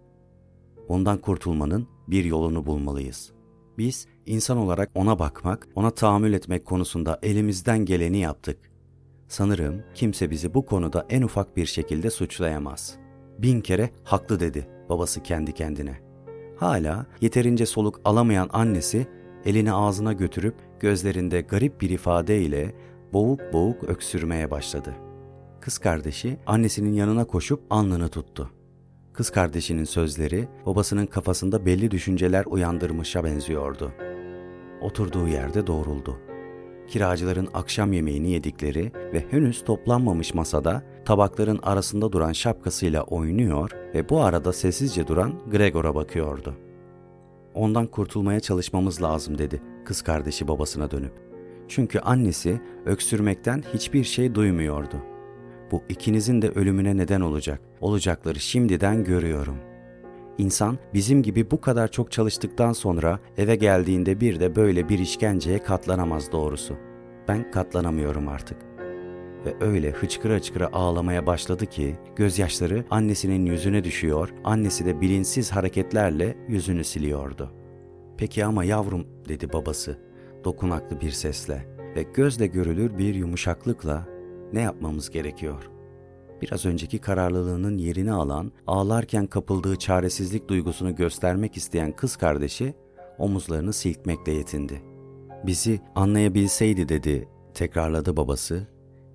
Ondan 0.88 1.18
kurtulmanın 1.18 1.88
bir 2.08 2.24
yolunu 2.24 2.66
bulmalıyız. 2.66 3.32
Biz 3.78 4.06
insan 4.26 4.56
olarak 4.56 4.90
ona 4.94 5.18
bakmak, 5.18 5.68
ona 5.74 5.90
tahammül 5.90 6.32
etmek 6.32 6.64
konusunda 6.64 7.18
elimizden 7.22 7.78
geleni 7.78 8.18
yaptık. 8.18 8.58
Sanırım 9.28 9.82
kimse 9.94 10.30
bizi 10.30 10.54
bu 10.54 10.66
konuda 10.66 11.06
en 11.10 11.22
ufak 11.22 11.56
bir 11.56 11.66
şekilde 11.66 12.10
suçlayamaz. 12.10 12.96
Bin 13.38 13.60
kere 13.60 13.90
haklı 14.04 14.40
dedi 14.40 14.68
babası 14.88 15.22
kendi 15.22 15.52
kendine. 15.52 16.11
Hala 16.62 17.06
yeterince 17.20 17.66
soluk 17.66 18.00
alamayan 18.04 18.48
annesi 18.52 19.06
elini 19.44 19.72
ağzına 19.72 20.12
götürüp 20.12 20.54
gözlerinde 20.80 21.40
garip 21.40 21.80
bir 21.80 21.90
ifadeyle 21.90 22.74
boğuk 23.12 23.40
boğuk 23.52 23.84
öksürmeye 23.84 24.50
başladı. 24.50 24.94
Kız 25.60 25.78
kardeşi 25.78 26.38
annesinin 26.46 26.92
yanına 26.92 27.24
koşup 27.24 27.62
alnını 27.70 28.08
tuttu. 28.08 28.50
Kız 29.12 29.30
kardeşinin 29.30 29.84
sözleri 29.84 30.48
babasının 30.66 31.06
kafasında 31.06 31.66
belli 31.66 31.90
düşünceler 31.90 32.44
uyandırmışa 32.46 33.24
benziyordu. 33.24 33.92
Oturduğu 34.80 35.28
yerde 35.28 35.66
doğruldu. 35.66 36.18
Kiracıların 36.88 37.48
akşam 37.54 37.92
yemeğini 37.92 38.30
yedikleri 38.30 38.92
ve 39.12 39.24
henüz 39.30 39.64
toplanmamış 39.64 40.34
masada 40.34 40.82
tabakların 41.04 41.58
arasında 41.62 42.12
duran 42.12 42.32
şapkasıyla 42.32 43.02
oynuyor 43.02 43.70
ve 43.94 44.08
bu 44.08 44.20
arada 44.20 44.52
sessizce 44.52 45.06
duran 45.06 45.32
Gregor'a 45.50 45.94
bakıyordu. 45.94 46.54
Ondan 47.54 47.86
kurtulmaya 47.86 48.40
çalışmamız 48.40 49.02
lazım 49.02 49.38
dedi 49.38 49.62
kız 49.84 50.02
kardeşi 50.02 50.48
babasına 50.48 50.90
dönüp. 50.90 51.12
Çünkü 51.68 51.98
annesi 51.98 52.60
öksürmekten 52.86 53.62
hiçbir 53.74 54.04
şey 54.04 54.34
duymuyordu. 54.34 54.96
Bu 55.70 55.82
ikinizin 55.88 56.42
de 56.42 56.48
ölümüne 56.48 56.96
neden 56.96 57.20
olacak. 57.20 57.60
Olacakları 57.80 58.40
şimdiden 58.40 59.04
görüyorum. 59.04 59.56
İnsan 60.38 60.78
bizim 60.94 61.22
gibi 61.22 61.50
bu 61.50 61.60
kadar 61.60 61.88
çok 61.88 62.12
çalıştıktan 62.12 62.72
sonra 62.72 63.18
eve 63.36 63.56
geldiğinde 63.56 64.20
bir 64.20 64.40
de 64.40 64.56
böyle 64.56 64.88
bir 64.88 64.98
işkenceye 64.98 65.62
katlanamaz 65.62 66.32
doğrusu. 66.32 66.76
Ben 67.28 67.50
katlanamıyorum 67.50 68.28
artık. 68.28 68.71
Ve 69.46 69.54
öyle 69.60 69.90
hıçkıra 69.90 70.34
hıçkıra 70.34 70.68
ağlamaya 70.72 71.26
başladı 71.26 71.66
ki 71.66 71.96
gözyaşları 72.16 72.84
annesinin 72.90 73.46
yüzüne 73.46 73.84
düşüyor, 73.84 74.34
annesi 74.44 74.86
de 74.86 75.00
bilinçsiz 75.00 75.50
hareketlerle 75.50 76.36
yüzünü 76.48 76.84
siliyordu. 76.84 77.52
Peki 78.16 78.44
ama 78.44 78.64
yavrum 78.64 79.06
dedi 79.28 79.52
babası 79.52 79.98
dokunaklı 80.44 81.00
bir 81.00 81.10
sesle 81.10 81.66
ve 81.96 82.02
gözle 82.02 82.46
görülür 82.46 82.98
bir 82.98 83.14
yumuşaklıkla 83.14 84.06
ne 84.52 84.60
yapmamız 84.60 85.10
gerekiyor? 85.10 85.70
Biraz 86.42 86.66
önceki 86.66 86.98
kararlılığının 86.98 87.78
yerini 87.78 88.12
alan, 88.12 88.52
ağlarken 88.66 89.26
kapıldığı 89.26 89.76
çaresizlik 89.76 90.48
duygusunu 90.48 90.96
göstermek 90.96 91.56
isteyen 91.56 91.92
kız 91.92 92.16
kardeşi 92.16 92.74
omuzlarını 93.18 93.72
silkmekle 93.72 94.32
yetindi. 94.32 94.82
Bizi 95.46 95.80
anlayabilseydi 95.94 96.88
dedi, 96.88 97.28
tekrarladı 97.54 98.16
babası 98.16 98.66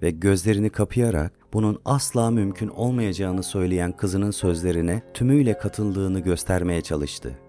ve 0.02 0.12
gözlerini 0.12 0.70
kapayarak 0.70 1.34
bunun 1.54 1.80
asla 1.86 2.32
mümkün 2.32 2.68
olmayacağını 2.68 3.44
söyleyen 3.44 3.92
kızının 3.92 4.32
sözlerine 4.32 5.02
tümüyle 5.14 5.58
katıldığını 5.58 6.20
göstermeye 6.20 6.82
çalıştı. 6.82 7.40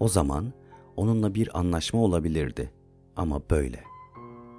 O 0.00 0.08
zaman 0.08 0.52
onunla 0.96 1.34
bir 1.34 1.58
anlaşma 1.58 2.00
olabilirdi 2.00 2.72
ama 3.16 3.42
böyle. 3.50 3.84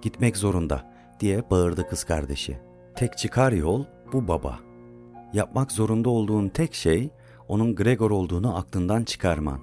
Gitmek 0.01 0.38
zorunda 0.38 0.91
diye 1.19 1.49
bağırdı 1.49 1.89
kız 1.89 2.03
kardeşi. 2.03 2.58
Tek 2.95 3.17
çıkar 3.17 3.51
yol 3.51 3.86
bu 4.13 4.27
baba. 4.27 4.60
Yapmak 5.34 5.71
zorunda 5.71 6.10
olduğun 6.10 6.49
tek 6.49 6.73
şey 6.73 7.10
onun 7.47 7.75
Gregor 7.75 8.12
olduğunu 8.12 8.58
aklından 8.58 9.03
çıkarman. 9.03 9.60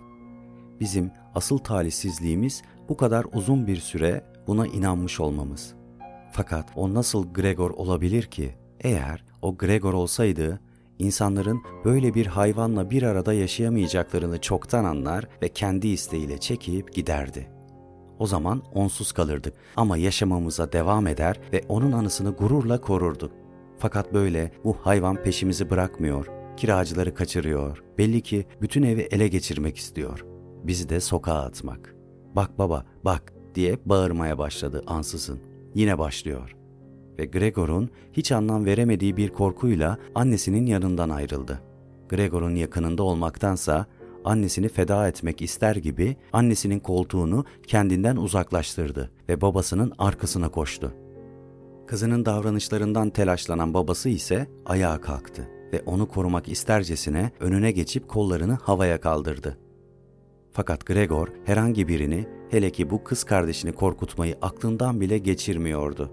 Bizim 0.80 1.10
asıl 1.34 1.58
talihsizliğimiz 1.58 2.62
bu 2.88 2.96
kadar 2.96 3.26
uzun 3.32 3.66
bir 3.66 3.76
süre 3.76 4.24
buna 4.46 4.66
inanmış 4.66 5.20
olmamız. 5.20 5.74
Fakat 6.36 6.68
o 6.76 6.94
nasıl 6.94 7.32
Gregor 7.32 7.70
olabilir 7.70 8.22
ki? 8.22 8.54
Eğer 8.80 9.24
o 9.42 9.56
Gregor 9.56 9.92
olsaydı 9.94 10.60
insanların 10.98 11.62
böyle 11.84 12.14
bir 12.14 12.26
hayvanla 12.26 12.90
bir 12.90 13.02
arada 13.02 13.32
yaşayamayacaklarını 13.32 14.40
çoktan 14.40 14.84
anlar 14.84 15.28
ve 15.42 15.48
kendi 15.48 15.88
isteğiyle 15.88 16.38
çekip 16.38 16.92
giderdi. 16.94 17.50
O 18.18 18.26
zaman 18.26 18.62
onsuz 18.74 19.12
kalırdık 19.12 19.54
ama 19.76 19.96
yaşamamıza 19.96 20.72
devam 20.72 21.06
eder 21.06 21.40
ve 21.52 21.62
onun 21.68 21.92
anısını 21.92 22.30
gururla 22.30 22.80
korurduk. 22.80 23.32
Fakat 23.78 24.14
böyle 24.14 24.52
bu 24.64 24.76
hayvan 24.82 25.22
peşimizi 25.22 25.70
bırakmıyor, 25.70 26.26
kiracıları 26.56 27.14
kaçırıyor. 27.14 27.84
Belli 27.98 28.20
ki 28.20 28.46
bütün 28.62 28.82
evi 28.82 29.00
ele 29.00 29.28
geçirmek 29.28 29.76
istiyor. 29.76 30.26
Bizi 30.64 30.88
de 30.88 31.00
sokağa 31.00 31.42
atmak. 31.42 31.94
Bak 32.36 32.58
baba, 32.58 32.84
bak 33.04 33.32
diye 33.54 33.78
bağırmaya 33.86 34.38
başladı 34.38 34.82
ansızın. 34.86 35.53
Yine 35.74 35.98
başlıyor. 35.98 36.56
Ve 37.18 37.24
Gregor'un 37.24 37.90
hiç 38.12 38.32
anlam 38.32 38.64
veremediği 38.64 39.16
bir 39.16 39.28
korkuyla 39.28 39.98
annesinin 40.14 40.66
yanından 40.66 41.10
ayrıldı. 41.10 41.62
Gregor'un 42.08 42.54
yakınında 42.54 43.02
olmaktansa 43.02 43.86
annesini 44.24 44.68
feda 44.68 45.08
etmek 45.08 45.42
ister 45.42 45.76
gibi 45.76 46.16
annesinin 46.32 46.80
koltuğunu 46.80 47.44
kendinden 47.66 48.16
uzaklaştırdı 48.16 49.10
ve 49.28 49.40
babasının 49.40 49.92
arkasına 49.98 50.48
koştu. 50.48 50.94
Kızının 51.86 52.24
davranışlarından 52.24 53.10
telaşlanan 53.10 53.74
babası 53.74 54.08
ise 54.08 54.46
ayağa 54.66 55.00
kalktı 55.00 55.48
ve 55.72 55.82
onu 55.86 56.08
korumak 56.08 56.48
istercesine 56.48 57.32
önüne 57.40 57.72
geçip 57.72 58.08
kollarını 58.08 58.58
havaya 58.62 59.00
kaldırdı. 59.00 59.58
Fakat 60.54 60.86
Gregor 60.86 61.28
herhangi 61.44 61.88
birini, 61.88 62.28
hele 62.50 62.70
ki 62.70 62.90
bu 62.90 63.04
kız 63.04 63.24
kardeşini 63.24 63.72
korkutmayı 63.72 64.36
aklından 64.42 65.00
bile 65.00 65.18
geçirmiyordu. 65.18 66.12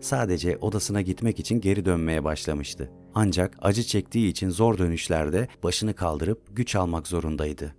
Sadece 0.00 0.56
odasına 0.56 1.00
gitmek 1.00 1.40
için 1.40 1.60
geri 1.60 1.84
dönmeye 1.84 2.24
başlamıştı. 2.24 2.90
Ancak 3.14 3.56
acı 3.60 3.82
çektiği 3.82 4.28
için 4.28 4.50
zor 4.50 4.78
dönüşlerde 4.78 5.48
başını 5.62 5.94
kaldırıp 5.94 6.56
güç 6.56 6.76
almak 6.76 7.06
zorundaydı. 7.06 7.74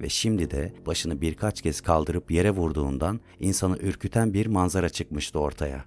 Ve 0.00 0.08
şimdi 0.08 0.50
de 0.50 0.72
başını 0.86 1.20
birkaç 1.20 1.62
kez 1.62 1.80
kaldırıp 1.80 2.30
yere 2.30 2.50
vurduğundan 2.50 3.20
insanı 3.40 3.78
ürküten 3.78 4.34
bir 4.34 4.46
manzara 4.46 4.88
çıkmıştı 4.88 5.38
ortaya. 5.38 5.84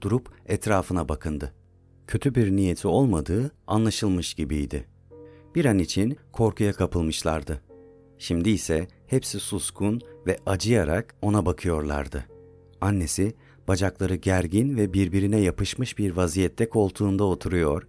Durup 0.00 0.30
etrafına 0.46 1.08
bakındı. 1.08 1.54
Kötü 2.06 2.34
bir 2.34 2.50
niyeti 2.50 2.88
olmadığı 2.88 3.50
anlaşılmış 3.66 4.34
gibiydi. 4.34 4.88
Bir 5.54 5.64
an 5.64 5.78
için 5.78 6.16
korkuya 6.32 6.72
kapılmışlardı. 6.72 7.69
Şimdi 8.20 8.50
ise 8.50 8.88
hepsi 9.06 9.40
suskun 9.40 10.00
ve 10.26 10.38
acıyarak 10.46 11.14
ona 11.22 11.46
bakıyorlardı. 11.46 12.24
Annesi 12.80 13.34
bacakları 13.68 14.14
gergin 14.14 14.76
ve 14.76 14.92
birbirine 14.92 15.40
yapışmış 15.40 15.98
bir 15.98 16.10
vaziyette 16.10 16.68
koltuğunda 16.68 17.24
oturuyor, 17.24 17.86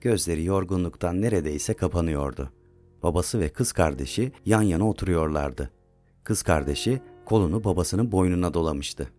gözleri 0.00 0.44
yorgunluktan 0.44 1.22
neredeyse 1.22 1.74
kapanıyordu. 1.74 2.50
Babası 3.02 3.40
ve 3.40 3.48
kız 3.48 3.72
kardeşi 3.72 4.32
yan 4.46 4.62
yana 4.62 4.88
oturuyorlardı. 4.88 5.70
Kız 6.24 6.42
kardeşi 6.42 7.00
kolunu 7.24 7.64
babasının 7.64 8.12
boynuna 8.12 8.54
dolamıştı. 8.54 9.10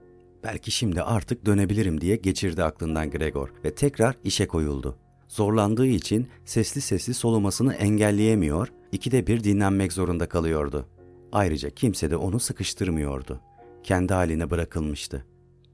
Belki 0.44 0.72
şimdi 0.72 1.02
artık 1.02 1.46
dönebilirim 1.46 2.02
diye 2.02 2.16
geçirdi 2.16 2.64
aklından 2.64 3.12
Gregor 3.12 3.54
ve 3.66 3.76
tekrar 3.76 4.16
işe 4.24 4.48
koyuldu. 4.48 4.98
Zorlandığı 5.28 5.88
için 5.88 6.28
sesli 6.46 6.82
sesli 6.82 7.14
solumasını 7.14 7.74
engelleyemiyor, 7.74 8.68
ikide 8.92 9.28
bir 9.28 9.44
dinlenmek 9.44 9.94
zorunda 9.94 10.30
kalıyordu. 10.30 10.86
Ayrıca 11.32 11.70
kimse 11.70 12.12
de 12.12 12.18
onu 12.18 12.40
sıkıştırmıyordu. 12.40 13.40
Kendi 13.84 14.14
haline 14.14 14.50
bırakılmıştı. 14.50 15.26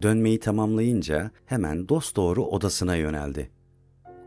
Dönmeyi 0.02 0.40
tamamlayınca 0.40 1.32
hemen 1.46 1.90
dosdoğru 1.90 2.46
odasına 2.46 2.96
yöneldi. 2.96 3.50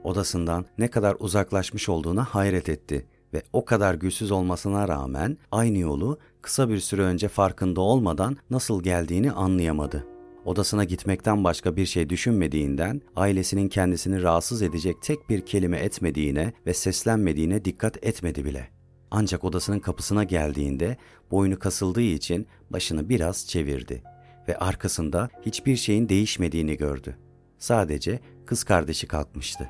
Odasından 0.05 0.67
ne 0.79 0.89
kadar 0.89 1.17
uzaklaşmış 1.19 1.89
olduğuna 1.89 2.25
hayret 2.25 2.69
etti 2.69 3.07
ve 3.35 3.43
o 3.53 3.65
kadar 3.65 3.95
güçsüz 3.95 4.31
olmasına 4.31 4.89
rağmen 4.89 5.39
aynı 5.53 5.79
yolu 5.79 6.19
kısa 6.43 6.69
bir 6.69 6.79
süre 6.79 7.03
önce 7.03 7.29
farkında 7.29 7.81
olmadan 7.81 8.37
nasıl 8.51 8.83
geldiğini 8.83 9.33
anlayamadı. 9.33 10.07
Odasına 10.45 10.85
gitmekten 10.85 11.45
başka 11.45 11.77
bir 11.77 11.87
şey 11.87 12.11
düşünmediğinden 12.11 13.03
ailesinin 13.17 13.69
kendisini 13.69 14.23
rahatsız 14.23 14.63
edecek 14.63 15.03
tek 15.03 15.29
bir 15.29 15.47
kelime 15.47 15.79
etmediğine 15.79 16.53
ve 16.67 16.75
seslenmediğine 16.75 17.65
dikkat 17.65 18.05
etmedi 18.05 18.45
bile. 18.45 18.80
Ancak 19.11 19.45
odasının 19.45 19.79
kapısına 19.79 20.25
geldiğinde 20.25 20.97
boynu 21.31 21.59
kasıldığı 21.59 22.01
için 22.01 22.47
başını 22.71 23.09
biraz 23.09 23.47
çevirdi 23.47 24.03
ve 24.49 24.59
arkasında 24.59 25.29
hiçbir 25.47 25.77
şeyin 25.77 26.09
değişmediğini 26.09 26.77
gördü. 26.77 27.17
Sadece 27.59 28.21
kız 28.47 28.65
kardeşi 28.65 29.07
kalkmıştı. 29.07 29.69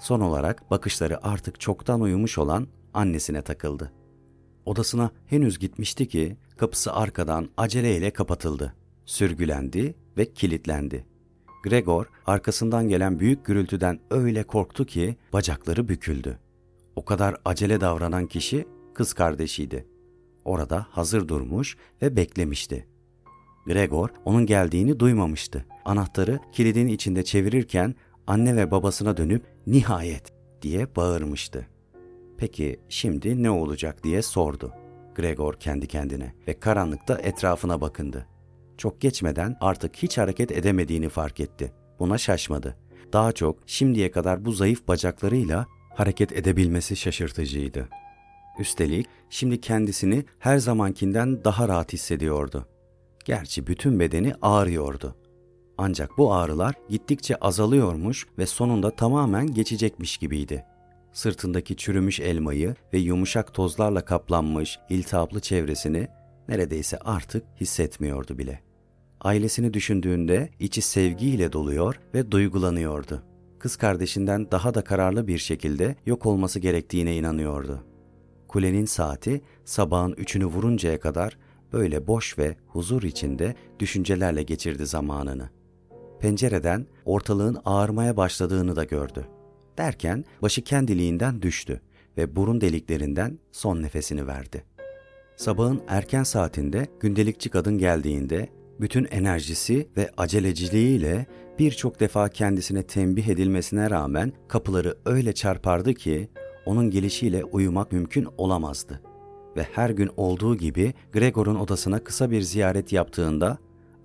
Son 0.00 0.20
olarak 0.20 0.70
bakışları 0.70 1.26
artık 1.26 1.60
çoktan 1.60 2.00
uyumuş 2.00 2.38
olan 2.38 2.68
annesine 2.94 3.42
takıldı. 3.42 3.92
Odasına 4.64 5.10
henüz 5.26 5.58
gitmişti 5.58 6.08
ki 6.08 6.36
kapısı 6.56 6.92
arkadan 6.92 7.48
aceleyle 7.56 8.10
kapatıldı. 8.10 8.74
Sürgülendi 9.06 9.94
ve 10.16 10.32
kilitlendi. 10.32 11.06
Gregor 11.62 12.06
arkasından 12.26 12.88
gelen 12.88 13.20
büyük 13.20 13.44
gürültüden 13.44 14.00
öyle 14.10 14.42
korktu 14.42 14.84
ki 14.84 15.16
bacakları 15.32 15.88
büküldü. 15.88 16.38
O 16.96 17.04
kadar 17.04 17.36
acele 17.44 17.80
davranan 17.80 18.26
kişi 18.26 18.66
kız 18.94 19.12
kardeşiydi. 19.12 19.86
Orada 20.44 20.86
hazır 20.90 21.28
durmuş 21.28 21.76
ve 22.02 22.16
beklemişti. 22.16 22.86
Gregor 23.66 24.08
onun 24.24 24.46
geldiğini 24.46 25.00
duymamıştı. 25.00 25.64
Anahtarı 25.84 26.40
kilidin 26.52 26.88
içinde 26.88 27.24
çevirirken 27.24 27.94
anne 28.26 28.56
ve 28.56 28.70
babasına 28.70 29.16
dönüp 29.16 29.42
nihayet 29.66 30.32
diye 30.62 30.96
bağırmıştı. 30.96 31.66
Peki 32.38 32.80
şimdi 32.88 33.42
ne 33.42 33.50
olacak 33.50 34.04
diye 34.04 34.22
sordu. 34.22 34.72
Gregor 35.14 35.54
kendi 35.54 35.86
kendine 35.86 36.34
ve 36.48 36.60
karanlıkta 36.60 37.18
etrafına 37.18 37.80
bakındı. 37.80 38.26
Çok 38.78 39.00
geçmeden 39.00 39.56
artık 39.60 39.96
hiç 39.96 40.18
hareket 40.18 40.52
edemediğini 40.52 41.08
fark 41.08 41.40
etti. 41.40 41.72
Buna 41.98 42.18
şaşmadı. 42.18 42.76
Daha 43.12 43.32
çok 43.32 43.58
şimdiye 43.66 44.10
kadar 44.10 44.44
bu 44.44 44.52
zayıf 44.52 44.88
bacaklarıyla 44.88 45.66
hareket 45.94 46.32
edebilmesi 46.32 46.96
şaşırtıcıydı. 46.96 47.88
Üstelik 48.60 49.06
şimdi 49.30 49.60
kendisini 49.60 50.24
her 50.38 50.58
zamankinden 50.58 51.44
daha 51.44 51.68
rahat 51.68 51.92
hissediyordu. 51.92 52.66
Gerçi 53.24 53.66
bütün 53.66 54.00
bedeni 54.00 54.34
ağrıyordu. 54.42 55.16
Ancak 55.78 56.18
bu 56.18 56.34
ağrılar 56.34 56.74
gittikçe 56.88 57.36
azalıyormuş 57.36 58.26
ve 58.38 58.46
sonunda 58.46 58.90
tamamen 58.90 59.54
geçecekmiş 59.54 60.18
gibiydi. 60.18 60.64
Sırtındaki 61.12 61.76
çürümüş 61.76 62.20
elmayı 62.20 62.74
ve 62.92 62.98
yumuşak 62.98 63.54
tozlarla 63.54 64.04
kaplanmış 64.04 64.78
iltihaplı 64.90 65.40
çevresini 65.40 66.08
neredeyse 66.48 66.98
artık 66.98 67.44
hissetmiyordu 67.60 68.38
bile. 68.38 68.60
Ailesini 69.20 69.74
düşündüğünde 69.74 70.50
içi 70.58 70.82
sevgiyle 70.82 71.52
doluyor 71.52 72.00
ve 72.14 72.30
duygulanıyordu. 72.30 73.22
Kız 73.58 73.76
kardeşinden 73.76 74.50
daha 74.50 74.74
da 74.74 74.84
kararlı 74.84 75.26
bir 75.26 75.38
şekilde 75.38 75.96
yok 76.06 76.26
olması 76.26 76.58
gerektiğine 76.58 77.16
inanıyordu. 77.16 77.89
Kulenin 78.50 78.84
saati 78.84 79.40
sabahın 79.64 80.12
üçünü 80.12 80.46
vuruncaya 80.46 81.00
kadar 81.00 81.38
böyle 81.72 82.06
boş 82.06 82.38
ve 82.38 82.56
huzur 82.66 83.02
içinde 83.02 83.54
düşüncelerle 83.78 84.42
geçirdi 84.42 84.86
zamanını. 84.86 85.50
Pencereden 86.20 86.86
ortalığın 87.04 87.58
ağarmaya 87.64 88.16
başladığını 88.16 88.76
da 88.76 88.84
gördü. 88.84 89.26
Derken 89.78 90.24
başı 90.42 90.62
kendiliğinden 90.62 91.42
düştü 91.42 91.80
ve 92.16 92.36
burun 92.36 92.60
deliklerinden 92.60 93.38
son 93.52 93.82
nefesini 93.82 94.26
verdi. 94.26 94.64
Sabahın 95.36 95.82
erken 95.88 96.22
saatinde 96.22 96.88
gündelikçi 97.00 97.50
kadın 97.50 97.78
geldiğinde 97.78 98.48
bütün 98.80 99.04
enerjisi 99.04 99.88
ve 99.96 100.10
aceleciliğiyle 100.16 101.26
birçok 101.58 102.00
defa 102.00 102.28
kendisine 102.28 102.82
tembih 102.82 103.28
edilmesine 103.28 103.90
rağmen 103.90 104.32
kapıları 104.48 104.98
öyle 105.04 105.32
çarpardı 105.32 105.94
ki 105.94 106.30
onun 106.70 106.90
gelişiyle 106.90 107.44
uyumak 107.44 107.92
mümkün 107.92 108.28
olamazdı. 108.38 109.00
Ve 109.56 109.62
her 109.72 109.90
gün 109.90 110.10
olduğu 110.16 110.56
gibi 110.56 110.94
Gregor'un 111.12 111.54
odasına 111.54 112.04
kısa 112.04 112.30
bir 112.30 112.42
ziyaret 112.42 112.92
yaptığında 112.92 113.58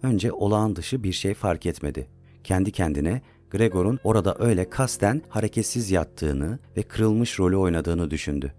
önce 0.03 0.31
olağan 0.31 0.75
dışı 0.75 1.03
bir 1.03 1.11
şey 1.11 1.33
fark 1.33 1.65
etmedi. 1.65 2.07
Kendi 2.43 2.71
kendine 2.71 3.21
Gregor'un 3.51 3.99
orada 4.03 4.35
öyle 4.39 4.69
kasten 4.69 5.21
hareketsiz 5.29 5.91
yattığını 5.91 6.59
ve 6.77 6.83
kırılmış 6.83 7.39
rolü 7.39 7.55
oynadığını 7.55 8.11
düşündü. 8.11 8.53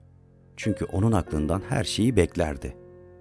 Çünkü 0.56 0.84
onun 0.84 1.12
aklından 1.12 1.62
her 1.68 1.84
şeyi 1.84 2.16
beklerdi. 2.16 2.76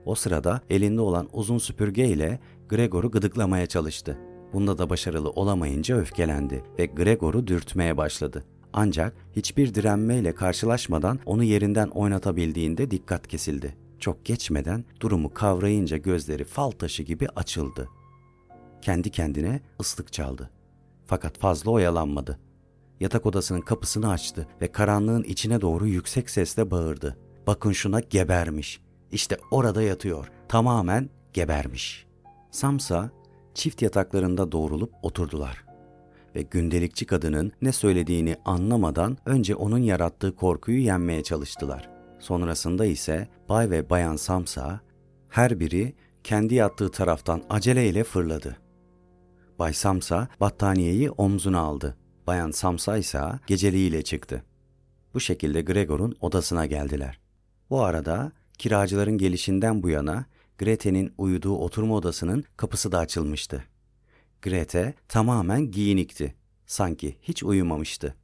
O 0.06 0.16
sırada 0.16 0.62
elinde 0.70 1.02
olan 1.02 1.30
uzun 1.34 1.58
süpürge 1.58 2.06
ile 2.06 2.40
Gregor'u 2.70 3.12
gıdıklamaya 3.12 3.66
çalıştı. 3.66 4.18
Bunda 4.54 4.78
da 4.78 4.90
başarılı 4.90 5.30
olamayınca 5.30 5.98
öfkelendi 5.98 6.64
ve 6.80 6.86
Gregor'u 6.86 7.48
dürtmeye 7.48 7.98
başladı. 7.98 8.46
Ancak 8.78 9.14
hiçbir 9.36 9.74
direnmeyle 9.74 10.36
karşılaşmadan 10.36 11.20
onu 11.26 11.44
yerinden 11.44 11.88
oynatabildiğinde 11.88 12.92
dikkat 12.92 13.28
kesildi. 13.28 13.76
Çok 14.00 14.26
geçmeden 14.26 14.86
durumu 15.00 15.34
kavrayınca 15.34 15.98
gözleri 15.98 16.44
fal 16.44 16.72
taşı 16.72 17.04
gibi 17.04 17.28
açıldı. 17.36 17.90
Kendi 18.82 19.12
kendine 19.12 19.62
ıslık 19.82 20.14
çaldı. 20.14 20.50
Fakat 21.06 21.38
fazla 21.38 21.72
oyalanmadı. 21.72 22.40
Yatak 23.00 23.26
odasının 23.26 23.62
kapısını 23.62 24.10
açtı 24.10 24.48
ve 24.62 24.72
karanlığın 24.72 25.24
içine 25.24 25.62
doğru 25.62 25.88
yüksek 25.88 26.30
sesle 26.30 26.72
bağırdı. 26.72 27.18
Bakın 27.48 27.72
şuna 27.72 28.00
gebermiş. 28.00 28.82
İşte 29.12 29.38
orada 29.52 29.82
yatıyor. 29.82 30.32
Tamamen 30.48 31.10
gebermiş. 31.34 32.06
Samsa 32.52 33.12
çift 33.54 33.82
yataklarında 33.82 34.52
doğrulup 34.52 34.94
oturdular. 35.02 35.65
Ve 36.36 36.42
gündelikçi 36.42 37.06
kadının 37.06 37.52
ne 37.62 37.72
söylediğini 37.72 38.36
anlamadan 38.46 39.18
önce 39.26 39.56
onun 39.56 39.78
yarattığı 39.78 40.36
korkuyu 40.36 40.80
yenmeye 40.80 41.24
çalıştılar. 41.24 41.90
Sonrasında 42.20 42.86
ise 42.86 43.28
Bay 43.50 43.70
ve 43.70 43.90
Bayan 43.90 44.16
Samsa 44.16 44.80
her 45.30 45.60
biri 45.60 45.96
kendi 46.24 46.56
yattığı 46.56 46.92
taraftan 46.92 47.44
aceleyle 47.50 48.04
fırladı. 48.04 48.58
Bay 49.60 49.74
Samsa 49.74 50.28
battaniyeyi 50.40 51.12
omzuna 51.12 51.60
aldı. 51.60 51.98
Bayan 52.28 52.52
Samsa 52.52 52.98
ise 52.98 53.22
geceliğiyle 53.48 54.04
çıktı. 54.04 54.44
Bu 55.14 55.20
şekilde 55.20 55.62
Gregor'un 55.62 56.16
odasına 56.22 56.66
geldiler. 56.66 57.20
Bu 57.70 57.84
arada 57.84 58.32
kiracıların 58.58 59.18
gelişinden 59.18 59.84
bu 59.84 59.90
yana 59.90 60.26
Grete'nin 60.58 61.14
uyuduğu 61.18 61.56
oturma 61.56 61.96
odasının 61.96 62.44
kapısı 62.58 62.92
da 62.92 63.00
açılmıştı. 63.00 63.64
Grete 64.42 64.94
tamamen 65.08 65.72
giyinikti. 65.72 66.36
Sanki 66.66 67.18
hiç 67.22 67.44
uyumamıştı. 67.44 68.16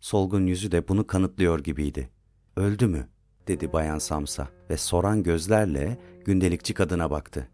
Solgun 0.00 0.46
yüzü 0.46 0.72
de 0.72 0.88
bunu 0.88 1.06
kanıtlıyor 1.06 1.60
gibiydi. 1.60 2.10
Öldü 2.56 2.86
mü? 2.86 3.08
dedi 3.48 3.72
Bayan 3.72 3.98
Samsa 3.98 4.48
ve 4.70 4.76
soran 4.76 5.22
gözlerle 5.22 5.98
gündelikçi 6.24 6.74
kadına 6.74 7.10
baktı. 7.10 7.48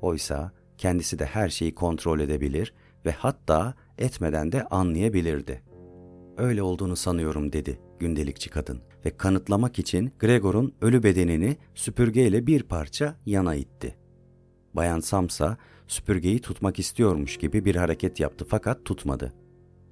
Oysa 0.00 0.52
kendisi 0.78 1.18
de 1.18 1.26
her 1.26 1.48
şeyi 1.48 1.74
kontrol 1.74 2.20
edebilir 2.20 2.74
ve 3.06 3.12
hatta 3.12 3.74
etmeden 3.98 4.52
de 4.52 4.64
anlayabilirdi. 4.64 5.62
Öyle 6.36 6.62
olduğunu 6.62 6.96
sanıyorum 6.96 7.52
dedi 7.52 7.80
gündelikçi 7.98 8.50
kadın 8.50 8.82
ve 9.04 9.16
kanıtlamak 9.16 9.78
için 9.78 10.12
Gregor'un 10.18 10.74
ölü 10.80 11.02
bedenini 11.02 11.56
süpürgeyle 11.74 12.46
bir 12.46 12.62
parça 12.62 13.16
yana 13.26 13.54
itti. 13.54 13.96
Bayan 14.74 15.00
Samsa 15.00 15.56
süpürgeyi 15.86 16.40
tutmak 16.40 16.78
istiyormuş 16.78 17.36
gibi 17.36 17.64
bir 17.64 17.76
hareket 17.76 18.20
yaptı 18.20 18.46
fakat 18.48 18.84
tutmadı. 18.84 19.32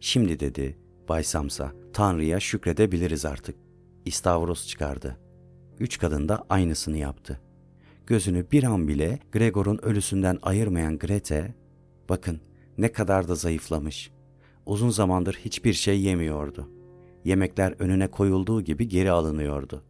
Şimdi 0.00 0.40
dedi 0.40 0.78
Bay 1.08 1.24
Samsa, 1.24 1.72
Tanrı'ya 1.92 2.40
şükredebiliriz 2.40 3.24
artık. 3.24 3.56
İstavros 4.04 4.66
çıkardı. 4.66 5.18
Üç 5.80 5.98
kadın 5.98 6.28
da 6.28 6.44
aynısını 6.50 6.98
yaptı. 6.98 7.40
Gözünü 8.06 8.50
bir 8.52 8.64
an 8.64 8.88
bile 8.88 9.18
Gregor'un 9.32 9.78
ölüsünden 9.82 10.38
ayırmayan 10.42 10.98
Grete, 10.98 11.54
bakın 12.08 12.40
ne 12.78 12.92
kadar 12.92 13.28
da 13.28 13.34
zayıflamış. 13.34 14.10
Uzun 14.66 14.90
zamandır 14.90 15.34
hiçbir 15.34 15.72
şey 15.72 16.00
yemiyordu. 16.00 16.68
Yemekler 17.24 17.74
önüne 17.78 18.08
koyulduğu 18.10 18.62
gibi 18.62 18.88
geri 18.88 19.10
alınıyordu. 19.10 19.82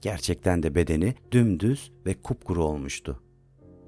Gerçekten 0.00 0.62
de 0.62 0.74
bedeni 0.74 1.14
dümdüz 1.32 1.92
ve 2.06 2.14
kupkuru 2.14 2.64
olmuştu. 2.64 3.21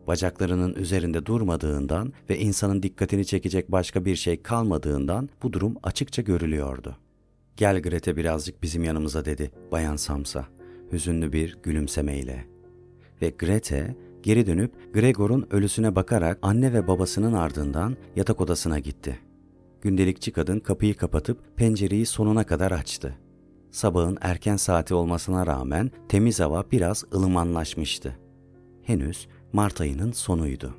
Bacaklarının 0.07 0.75
üzerinde 0.75 1.27
durmadığından 1.27 2.13
ve 2.31 2.39
insanın 2.39 2.83
dikkatini 2.83 3.25
çekecek 3.25 3.73
başka 3.73 4.05
bir 4.05 4.17
şey 4.17 4.43
kalmadığından 4.43 5.29
bu 5.43 5.53
durum 5.53 5.77
açıkça 5.83 6.23
görülüyordu. 6.23 6.97
Gel 7.57 7.83
Grete 7.83 8.17
birazcık 8.17 8.63
bizim 8.63 8.85
yanımıza 8.85 9.25
dedi 9.25 9.51
Bayan 9.73 9.97
Samsa 9.97 10.47
hüzünlü 10.93 11.33
bir 11.33 11.59
gülümsemeyle. 11.63 12.45
Ve 13.23 13.31
Grete 13.39 13.97
geri 14.23 14.47
dönüp 14.47 14.95
Gregor'un 14.95 15.47
ölüsüne 15.51 15.97
bakarak 15.97 16.39
anne 16.43 16.73
ve 16.73 16.89
babasının 16.89 17.33
ardından 17.33 17.97
yatak 18.17 18.41
odasına 18.41 18.79
gitti. 18.79 19.19
Gündelikçi 19.81 20.33
kadın 20.33 20.61
kapıyı 20.61 20.97
kapatıp 20.97 21.57
pencereyi 21.57 22.07
sonuna 22.07 22.45
kadar 22.45 22.73
açtı. 22.73 23.19
Sabahın 23.71 24.19
erken 24.21 24.57
saati 24.57 24.95
olmasına 24.95 25.47
rağmen 25.47 25.91
temiz 26.09 26.41
hava 26.41 26.65
biraz 26.73 27.05
ılımanlaşmıştı. 27.15 28.19
Henüz 28.83 29.29
Mart 29.55 29.81
ayının 29.81 30.13
sonuydu. 30.13 30.75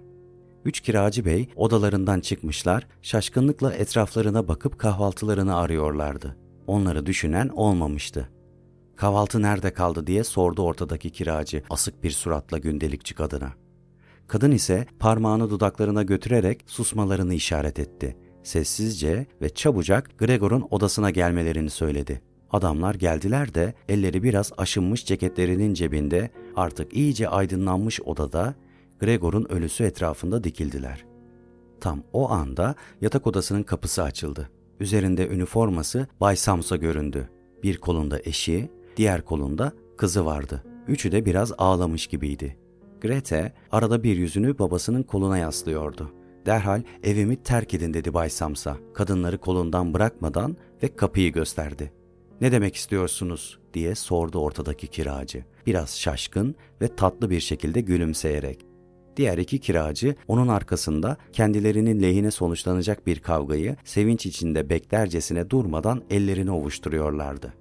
Üç 0.66 0.80
kiracı 0.80 1.26
bey 1.26 1.50
odalarından 1.56 2.20
çıkmışlar, 2.20 2.88
şaşkınlıkla 3.02 3.74
etraflarına 3.74 4.48
bakıp 4.48 4.80
kahvaltılarını 4.80 5.56
arıyorlardı. 5.58 6.38
Onları 6.68 7.06
düşünen 7.06 7.48
olmamıştı. 7.48 8.30
Kahvaltı 8.96 9.42
nerede 9.42 9.74
kaldı 9.74 10.08
diye 10.08 10.24
sordu 10.24 10.64
ortadaki 10.64 11.10
kiracı 11.10 11.64
asık 11.70 12.04
bir 12.04 12.12
suratla 12.12 12.58
gündelikçi 12.58 13.16
kadına. 13.16 13.54
Kadın 14.28 14.52
ise 14.52 14.86
parmağını 15.00 15.50
dudaklarına 15.50 16.04
götürerek 16.04 16.64
susmalarını 16.68 17.34
işaret 17.34 17.80
etti. 17.80 18.18
Sessizce 18.44 19.26
ve 19.42 19.50
çabucak 19.50 20.20
Gregor'un 20.20 20.68
odasına 20.70 21.10
gelmelerini 21.10 21.70
söyledi. 21.70 22.22
Adamlar 22.52 22.96
geldiler 22.96 23.54
de 23.54 23.74
elleri 23.90 24.24
biraz 24.24 24.52
aşınmış 24.58 25.06
ceketlerinin 25.06 25.74
cebinde 25.74 26.30
artık 26.56 26.94
iyice 26.94 27.30
aydınlanmış 27.30 28.02
odada 28.02 28.56
Gregor'un 29.00 29.46
ölüsü 29.50 29.84
etrafında 29.84 30.44
dikildiler. 30.44 31.06
Tam 31.82 32.04
o 32.14 32.30
anda 32.30 32.76
yatak 33.02 33.28
odasının 33.28 33.64
kapısı 33.64 34.04
açıldı. 34.04 34.50
Üzerinde 34.80 35.28
üniforması 35.28 36.08
Bay 36.22 36.36
Samsa 36.36 36.76
göründü. 36.76 37.30
Bir 37.64 37.78
kolunda 37.78 38.20
eşi, 38.24 38.72
diğer 38.98 39.22
kolunda 39.26 39.72
kızı 39.98 40.26
vardı. 40.26 40.64
Üçü 40.88 41.12
de 41.12 41.26
biraz 41.26 41.54
ağlamış 41.58 42.08
gibiydi. 42.08 42.58
Grete 43.02 43.54
arada 43.72 44.04
bir 44.04 44.18
yüzünü 44.18 44.60
babasının 44.60 45.04
koluna 45.04 45.38
yaslıyordu. 45.38 46.12
Derhal 46.46 46.82
evimi 47.04 47.44
terk 47.44 47.74
edin 47.74 47.94
dedi 47.94 48.14
Bay 48.14 48.30
Samsa. 48.30 48.78
Kadınları 48.94 49.38
kolundan 49.38 49.94
bırakmadan 49.94 50.58
ve 50.84 50.96
kapıyı 50.96 51.34
gösterdi. 51.34 51.94
Ne 52.42 52.52
demek 52.52 52.76
istiyorsunuz 52.76 53.60
diye 53.74 53.96
sordu 53.96 54.40
ortadaki 54.40 54.88
kiracı. 54.88 55.44
Biraz 55.66 56.00
şaşkın 56.00 56.56
ve 56.82 56.96
tatlı 56.96 57.30
bir 57.30 57.40
şekilde 57.40 57.82
gülümseyerek. 57.82 58.66
Diğer 59.18 59.38
iki 59.38 59.60
kiracı 59.60 60.16
onun 60.28 60.48
arkasında 60.48 61.18
kendilerinin 61.34 62.02
lehine 62.02 62.32
sonuçlanacak 62.32 63.08
bir 63.08 63.20
kavgayı 63.20 63.76
sevinç 63.84 64.26
içinde 64.26 64.70
beklercesine 64.70 65.50
durmadan 65.50 66.02
ellerini 66.10 66.52
ovuşturuyorlardı. 66.52 67.54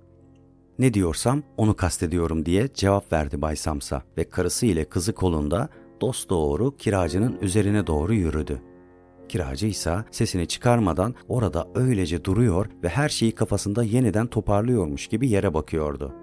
Ne 0.78 0.94
diyorsam 0.94 1.42
onu 1.56 1.76
kastediyorum 1.76 2.46
diye 2.46 2.68
cevap 2.74 3.12
verdi 3.12 3.42
Bay 3.42 3.56
Samsa 3.56 4.02
ve 4.18 4.24
karısı 4.24 4.66
ile 4.66 4.84
kızı 4.84 5.12
kolunda 5.12 5.68
dost 6.00 6.30
doğru 6.30 6.76
kiracının 6.76 7.38
üzerine 7.40 7.86
doğru 7.86 8.14
yürüdü. 8.14 8.60
Kiracı 9.28 9.66
ise 9.66 9.96
sesini 10.10 10.46
çıkarmadan 10.46 11.14
orada 11.28 11.68
öylece 11.74 12.24
duruyor 12.24 12.66
ve 12.82 12.88
her 12.88 13.08
şeyi 13.08 13.32
kafasında 13.32 13.82
yeniden 13.82 14.26
toparlıyormuş 14.26 15.06
gibi 15.06 15.28
yere 15.28 15.54
bakıyordu. 15.54 16.14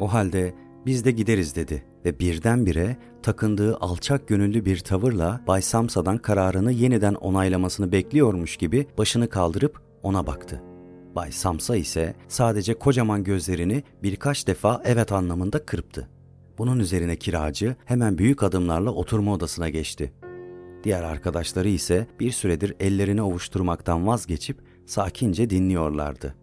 O 0.00 0.12
halde 0.12 0.54
biz 0.86 1.04
de 1.04 1.10
gideriz 1.10 1.56
dedi 1.56 1.84
ve 2.04 2.18
birdenbire 2.18 2.96
takındığı 3.22 3.76
alçak 3.76 4.28
gönüllü 4.28 4.64
bir 4.64 4.78
tavırla 4.78 5.40
Bay 5.46 5.62
Samsa'dan 5.62 6.18
kararını 6.18 6.72
yeniden 6.72 7.14
onaylamasını 7.14 7.92
bekliyormuş 7.92 8.56
gibi 8.56 8.86
başını 8.98 9.28
kaldırıp 9.28 9.80
ona 10.02 10.26
baktı. 10.26 10.62
Bay 11.14 11.32
Samsa 11.32 11.76
ise 11.76 12.14
sadece 12.28 12.74
kocaman 12.74 13.24
gözlerini 13.24 13.82
birkaç 14.02 14.46
defa 14.46 14.82
evet 14.84 15.12
anlamında 15.12 15.66
kırptı. 15.66 16.08
Bunun 16.58 16.78
üzerine 16.78 17.16
kiracı 17.16 17.76
hemen 17.84 18.18
büyük 18.18 18.42
adımlarla 18.42 18.90
oturma 18.90 19.32
odasına 19.32 19.68
geçti. 19.68 20.12
Diğer 20.84 21.02
arkadaşları 21.02 21.68
ise 21.68 22.06
bir 22.20 22.30
süredir 22.30 22.74
ellerini 22.80 23.22
ovuşturmaktan 23.22 24.06
vazgeçip 24.06 24.58
sakince 24.86 25.50
dinliyorlardı. 25.50 26.34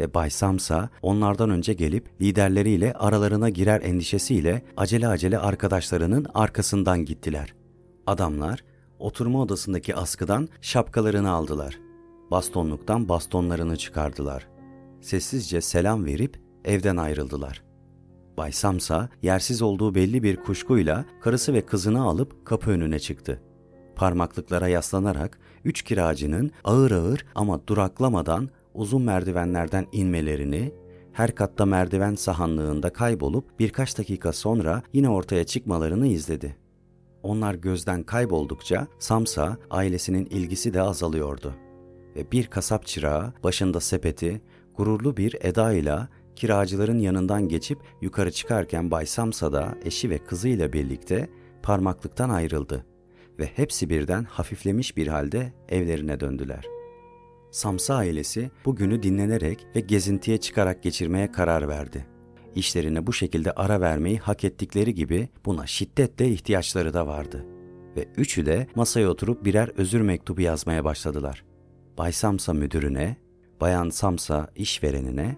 Ve 0.00 0.14
Bay 0.14 0.30
Samsa 0.30 0.88
onlardan 1.02 1.50
önce 1.50 1.72
gelip 1.72 2.20
liderleriyle 2.20 2.92
aralarına 2.92 3.48
girer 3.48 3.80
endişesiyle 3.80 4.62
acele 4.76 5.08
acele 5.08 5.38
arkadaşlarının 5.38 6.26
arkasından 6.34 7.04
gittiler. 7.04 7.54
Adamlar 8.06 8.64
oturma 8.98 9.42
odasındaki 9.42 9.96
askıdan 9.96 10.48
şapkalarını 10.60 11.30
aldılar. 11.30 11.78
Bastonluktan 12.30 13.08
bastonlarını 13.08 13.76
çıkardılar. 13.76 14.48
Sessizce 15.00 15.60
selam 15.60 16.04
verip 16.04 16.40
evden 16.64 16.96
ayrıldılar.'' 16.96 17.70
Bay 18.40 18.52
Samsa 18.52 19.08
yersiz 19.22 19.62
olduğu 19.62 19.94
belli 19.94 20.22
bir 20.22 20.36
kuşkuyla 20.36 21.04
karısı 21.20 21.52
ve 21.52 21.66
kızını 21.66 22.02
alıp 22.02 22.46
kapı 22.46 22.70
önüne 22.70 22.98
çıktı. 22.98 23.42
Parmaklıklara 23.96 24.68
yaslanarak 24.68 25.38
üç 25.64 25.82
kiracının 25.82 26.50
ağır 26.64 26.90
ağır 26.90 27.26
ama 27.34 27.66
duraklamadan 27.66 28.48
uzun 28.74 29.02
merdivenlerden 29.02 29.86
inmelerini, 29.92 30.72
her 31.12 31.34
katta 31.34 31.66
merdiven 31.66 32.14
sahanlığında 32.14 32.92
kaybolup 32.92 33.58
birkaç 33.58 33.98
dakika 33.98 34.32
sonra 34.32 34.82
yine 34.92 35.08
ortaya 35.08 35.44
çıkmalarını 35.44 36.06
izledi. 36.06 36.56
Onlar 37.22 37.54
gözden 37.54 38.02
kayboldukça 38.02 38.86
Samsa 38.98 39.56
ailesinin 39.70 40.26
ilgisi 40.26 40.74
de 40.74 40.82
azalıyordu. 40.82 41.54
Ve 42.16 42.32
bir 42.32 42.46
kasap 42.46 42.86
çırağı 42.86 43.32
başında 43.44 43.80
sepeti 43.80 44.42
gururlu 44.76 45.16
bir 45.16 45.36
edayla 45.40 46.08
kiracıların 46.36 46.98
yanından 46.98 47.48
geçip 47.48 47.78
yukarı 48.00 48.32
çıkarken 48.32 48.90
Bay 48.90 49.06
Samsa 49.06 49.52
da 49.52 49.74
eşi 49.84 50.10
ve 50.10 50.18
kızıyla 50.18 50.72
birlikte 50.72 51.30
parmaklıktan 51.62 52.30
ayrıldı 52.30 52.86
ve 53.38 53.46
hepsi 53.46 53.90
birden 53.90 54.24
hafiflemiş 54.24 54.96
bir 54.96 55.06
halde 55.06 55.52
evlerine 55.68 56.20
döndüler. 56.20 56.79
Samsa 57.50 57.94
ailesi 57.94 58.50
bugünü 58.64 59.02
dinlenerek 59.02 59.66
ve 59.76 59.80
gezintiye 59.80 60.38
çıkarak 60.38 60.82
geçirmeye 60.82 61.32
karar 61.32 61.68
verdi. 61.68 62.06
İşlerine 62.54 63.06
bu 63.06 63.12
şekilde 63.12 63.52
ara 63.52 63.80
vermeyi 63.80 64.18
hak 64.18 64.44
ettikleri 64.44 64.94
gibi 64.94 65.28
buna 65.44 65.66
şiddetle 65.66 66.28
ihtiyaçları 66.28 66.94
da 66.94 67.06
vardı. 67.06 67.46
Ve 67.96 68.08
üçü 68.16 68.46
de 68.46 68.66
masaya 68.74 69.08
oturup 69.08 69.44
birer 69.44 69.68
özür 69.76 70.00
mektubu 70.00 70.40
yazmaya 70.40 70.84
başladılar. 70.84 71.44
Bay 71.98 72.12
Samsa 72.12 72.52
müdürüne, 72.52 73.16
Bayan 73.60 73.90
Samsa 73.90 74.48
işverenine 74.56 75.36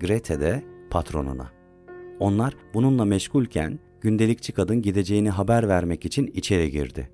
Grete 0.00 0.40
de 0.40 0.64
patronuna. 0.90 1.52
Onlar 2.20 2.56
bununla 2.74 3.04
meşgulken 3.04 3.78
gündelikçi 4.00 4.52
kadın 4.52 4.82
gideceğini 4.82 5.30
haber 5.30 5.68
vermek 5.68 6.04
için 6.04 6.26
içeri 6.26 6.70
girdi. 6.70 7.10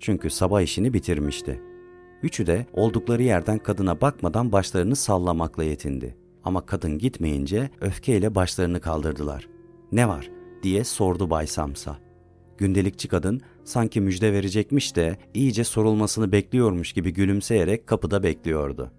Çünkü 0.00 0.30
sabah 0.30 0.62
işini 0.62 0.94
bitirmişti. 0.94 1.60
Üçü 2.22 2.46
de 2.46 2.66
oldukları 2.72 3.22
yerden 3.22 3.58
kadına 3.58 4.00
bakmadan 4.00 4.52
başlarını 4.52 4.96
sallamakla 4.96 5.64
yetindi. 5.64 6.16
Ama 6.44 6.66
kadın 6.66 6.98
gitmeyince 6.98 7.70
öfkeyle 7.80 8.34
başlarını 8.34 8.80
kaldırdılar. 8.80 9.48
Ne 9.92 10.08
var 10.08 10.30
diye 10.62 10.84
sordu 10.84 11.30
Bay 11.30 11.46
Samsa. 11.46 11.98
Gündelikçi 12.58 13.08
kadın 13.08 13.40
sanki 13.64 14.00
müjde 14.00 14.32
verecekmiş 14.32 14.96
de 14.96 15.16
iyice 15.34 15.64
sorulmasını 15.64 16.32
bekliyormuş 16.32 16.92
gibi 16.92 17.12
gülümseyerek 17.12 17.86
kapıda 17.86 18.22
bekliyordu 18.22 18.92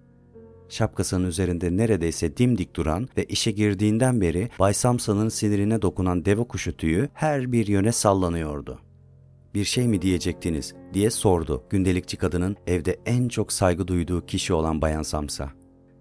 şapkasının 0.68 1.26
üzerinde 1.26 1.76
neredeyse 1.76 2.36
dimdik 2.36 2.76
duran 2.76 3.08
ve 3.16 3.24
işe 3.24 3.50
girdiğinden 3.50 4.20
beri 4.20 4.48
Bay 4.58 4.74
Samsa'nın 4.74 5.28
sinirine 5.28 5.82
dokunan 5.82 6.24
deve 6.24 6.44
kuşu 6.44 6.76
tüyü 6.76 7.08
her 7.14 7.52
bir 7.52 7.66
yöne 7.66 7.92
sallanıyordu. 7.92 8.80
Bir 9.54 9.64
şey 9.64 9.88
mi 9.88 10.02
diyecektiniz 10.02 10.74
diye 10.94 11.10
sordu 11.10 11.62
gündelikçi 11.70 12.16
kadının 12.16 12.56
evde 12.66 12.96
en 13.06 13.28
çok 13.28 13.52
saygı 13.52 13.88
duyduğu 13.88 14.26
kişi 14.26 14.52
olan 14.52 14.82
Bayan 14.82 15.02
Samsa. 15.02 15.50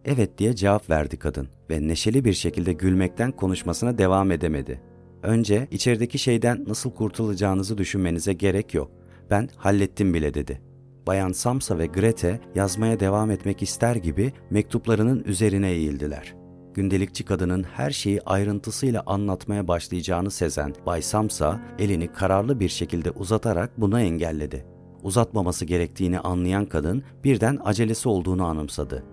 Evet 0.05 0.37
diye 0.37 0.55
cevap 0.55 0.89
verdi 0.89 1.17
kadın 1.17 1.47
ve 1.69 1.87
neşeli 1.87 2.25
bir 2.25 2.33
şekilde 2.33 2.73
gülmekten 2.73 3.31
konuşmasına 3.31 3.97
devam 3.97 4.31
edemedi. 4.31 4.81
Önce 5.23 5.67
içerideki 5.71 6.19
şeyden 6.19 6.65
nasıl 6.67 6.91
kurtulacağınızı 6.91 7.77
düşünmenize 7.77 8.33
gerek 8.33 8.73
yok. 8.73 8.91
Ben 9.29 9.49
hallettim 9.55 10.13
bile 10.13 10.33
dedi. 10.33 10.61
Bayan 11.07 11.31
Samsa 11.31 11.77
ve 11.77 11.85
Grete 11.85 12.39
yazmaya 12.55 12.99
devam 12.99 13.31
etmek 13.31 13.63
ister 13.63 13.95
gibi 13.95 14.33
mektuplarının 14.49 15.23
üzerine 15.23 15.71
eğildiler. 15.71 16.35
Gündelikçi 16.73 17.25
kadının 17.25 17.63
her 17.63 17.91
şeyi 17.91 18.21
ayrıntısıyla 18.21 19.03
anlatmaya 19.05 19.67
başlayacağını 19.67 20.31
sezen 20.31 20.73
Bay 20.85 21.01
Samsa 21.01 21.61
elini 21.79 22.13
kararlı 22.13 22.59
bir 22.59 22.69
şekilde 22.69 23.11
uzatarak 23.11 23.81
bunu 23.81 23.99
engelledi. 23.99 24.76
Uzatmaması 25.07 25.65
gerektiğini 25.65 26.19
anlayan 26.19 26.65
kadın 26.65 27.03
birden 27.23 27.59
acelesi 27.63 28.09
olduğunu 28.09 28.45
anımsadı. 28.45 29.03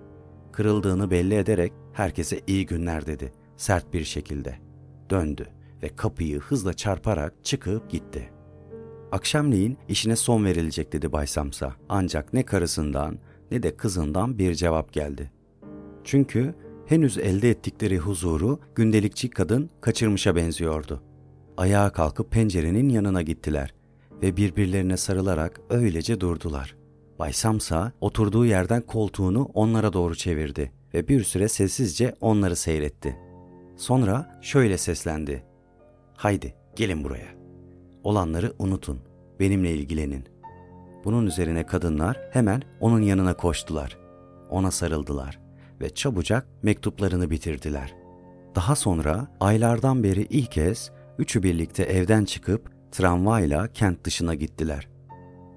Kırıldığını 0.53 1.11
belli 1.11 1.35
ederek 1.35 1.73
herkese 1.93 2.41
iyi 2.47 2.67
günler 2.67 3.07
dedi 3.07 3.33
sert 3.57 3.93
bir 3.93 4.05
şekilde. 4.05 4.59
Döndü 5.11 5.47
ve 5.83 5.89
kapıyı 5.89 6.41
hızla 6.41 6.75
çarparak 6.75 7.45
çıkıp 7.45 7.91
gitti. 7.91 8.31
Akşamleyin 9.13 9.79
işine 9.89 10.17
son 10.17 10.45
verilecek 10.45 10.93
dedi 10.93 11.13
Bay 11.13 11.27
Samsa. 11.27 11.73
Ancak 11.89 12.33
ne 12.33 12.43
karısından 12.43 13.19
ne 13.51 13.63
de 13.63 13.77
kızından 13.77 14.39
bir 14.39 14.55
cevap 14.55 14.93
geldi. 14.93 15.31
Çünkü 16.05 16.55
henüz 16.87 17.19
elde 17.19 17.51
ettikleri 17.51 17.99
huzuru 17.99 18.61
gündelikçi 18.75 19.31
kadın 19.31 19.71
kaçırmışa 19.81 20.37
benziyordu. 20.37 21.03
Ayağa 21.57 21.93
kalkıp 21.93 22.31
pencerenin 22.31 22.89
yanına 22.89 23.23
gittiler 23.23 23.75
ve 24.23 24.37
birbirlerine 24.37 24.97
sarılarak 24.97 25.61
öylece 25.71 26.21
durdular. 26.21 26.77
Bay 27.19 27.33
Samsa 27.33 27.93
oturduğu 28.01 28.47
yerden 28.47 28.83
koltuğunu 28.83 29.51
onlara 29.55 29.93
doğru 29.93 30.15
çevirdi 30.15 30.73
ve 30.95 31.09
bir 31.09 31.25
süre 31.25 31.49
sessizce 31.49 32.15
onları 32.21 32.57
seyretti. 32.57 33.19
Sonra 33.77 34.39
şöyle 34.43 34.79
seslendi. 34.79 35.45
Haydi 36.17 36.55
gelin 36.77 37.05
buraya.'' 37.05 37.45
Olanları 38.05 38.53
unutun. 38.59 39.01
Benimle 39.41 39.75
ilgilenin. 39.75 40.25
Bunun 41.05 41.27
üzerine 41.27 41.67
kadınlar 41.67 42.21
hemen 42.31 42.63
onun 42.81 43.01
yanına 43.01 43.35
koştular. 43.35 43.99
Ona 44.51 44.71
sarıldılar 44.71 45.41
ve 45.81 45.95
çabucak 45.95 46.47
mektuplarını 46.63 47.31
bitirdiler. 47.31 47.95
Daha 48.55 48.77
sonra 48.77 49.37
aylardan 49.41 50.03
beri 50.05 50.27
ilk 50.31 50.53
kez 50.53 50.93
üçü 51.19 51.43
birlikte 51.43 51.83
evden 51.83 52.25
çıkıp 52.25 52.74
tramvayla 52.95 53.73
kent 53.73 54.05
dışına 54.05 54.35
gittiler. 54.35 54.89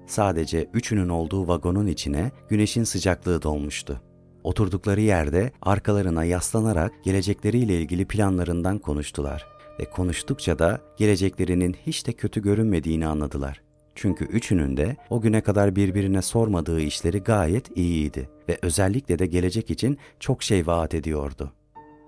Sadece 0.06 0.70
üçünün 0.74 1.08
olduğu 1.08 1.48
vagonun 1.48 1.86
içine 1.86 2.30
güneşin 2.48 2.84
sıcaklığı 2.84 3.42
dolmuştu. 3.42 4.00
Oturdukları 4.44 5.00
yerde 5.00 5.52
arkalarına 5.62 6.24
yaslanarak 6.24 7.04
gelecekleriyle 7.04 7.80
ilgili 7.80 8.04
planlarından 8.04 8.78
konuştular 8.78 9.46
ve 9.80 9.84
konuştukça 9.84 10.58
da 10.58 10.80
geleceklerinin 10.96 11.76
hiç 11.86 12.06
de 12.06 12.12
kötü 12.12 12.42
görünmediğini 12.42 13.06
anladılar. 13.06 13.62
Çünkü 13.94 14.24
üçünün 14.24 14.76
de 14.76 14.96
o 15.10 15.20
güne 15.20 15.40
kadar 15.40 15.76
birbirine 15.76 16.22
sormadığı 16.22 16.80
işleri 16.80 17.18
gayet 17.18 17.76
iyiydi 17.76 18.30
ve 18.48 18.58
özellikle 18.62 19.18
de 19.18 19.26
gelecek 19.26 19.70
için 19.70 19.98
çok 20.20 20.42
şey 20.42 20.66
vaat 20.66 20.94
ediyordu. 20.94 21.52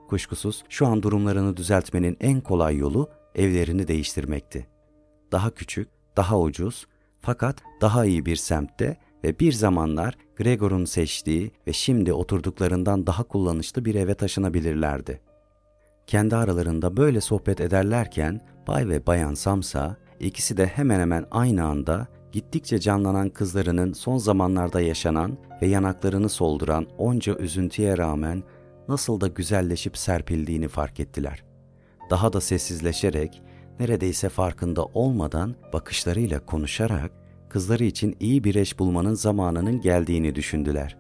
Kuşkusuz 0.09 0.65
şu 0.69 0.87
an 0.87 1.03
durumlarını 1.03 1.57
düzeltmenin 1.57 2.17
en 2.21 2.41
kolay 2.41 2.77
yolu 2.77 3.09
evlerini 3.35 3.89
değiştirmekti. 3.89 4.70
Daha 5.33 5.51
küçük, 5.51 5.89
daha 6.17 6.41
ucuz 6.41 6.87
fakat 7.21 7.57
daha 7.81 8.05
iyi 8.05 8.27
bir 8.27 8.37
semtte 8.37 8.97
ve 9.25 9.39
bir 9.39 9.53
zamanlar 9.53 10.15
Gregor'un 10.37 10.85
seçtiği 10.85 11.53
ve 11.67 11.73
şimdi 11.73 12.13
oturduklarından 12.13 13.07
daha 13.07 13.23
kullanışlı 13.23 13.85
bir 13.85 13.95
eve 13.95 14.15
taşınabilirlerdi. 14.15 15.21
Kendi 16.07 16.37
aralarında 16.37 16.97
böyle 16.97 17.21
sohbet 17.21 17.61
ederlerken 17.61 18.41
Bay 18.69 18.89
ve 18.89 19.07
Bayan 19.07 19.35
Samsa 19.35 19.97
ikisi 20.21 20.57
de 20.57 20.67
hemen 20.67 21.01
hemen 21.01 21.27
aynı 21.31 21.65
anda 21.65 22.07
gittikçe 22.33 22.81
canlanan 22.81 23.29
kızlarının 23.29 23.93
son 23.93 24.19
zamanlarda 24.19 24.81
yaşanan 24.81 25.39
ve 25.63 25.67
yanaklarını 25.67 26.29
solduran 26.29 26.87
onca 26.99 27.35
üzüntüye 27.35 27.99
rağmen 27.99 28.43
nasıl 28.89 29.21
da 29.21 29.29
güzelleşip 29.29 29.99
serpildiğini 29.99 30.69
fark 30.69 31.01
ettiler. 31.01 31.45
Daha 32.11 32.33
da 32.33 32.41
sessizleşerek, 32.41 33.43
neredeyse 33.81 34.29
farkında 34.29 34.85
olmadan 34.85 35.55
bakışlarıyla 35.73 36.47
konuşarak 36.47 37.13
kızları 37.49 37.85
için 37.85 38.17
iyi 38.21 38.45
bir 38.45 38.55
eş 38.55 38.79
bulmanın 38.79 39.15
zamanının 39.15 39.81
geldiğini 39.81 40.35
düşündüler. 40.35 40.99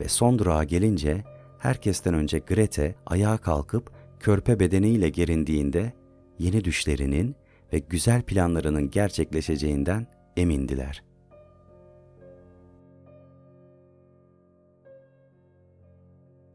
Ve 0.00 0.08
son 0.08 0.38
durağa 0.38 0.64
gelince 0.64 1.24
herkesten 1.58 2.14
önce 2.14 2.38
Grete 2.38 2.94
ayağa 3.06 3.36
kalkıp 3.36 3.90
körpe 4.20 4.60
bedeniyle 4.60 5.08
gerindiğinde 5.08 5.92
yeni 6.38 6.64
düşlerinin 6.64 7.36
ve 7.72 7.78
güzel 7.78 8.22
planlarının 8.22 8.90
gerçekleşeceğinden 8.90 10.06
emindiler.'' 10.36 11.05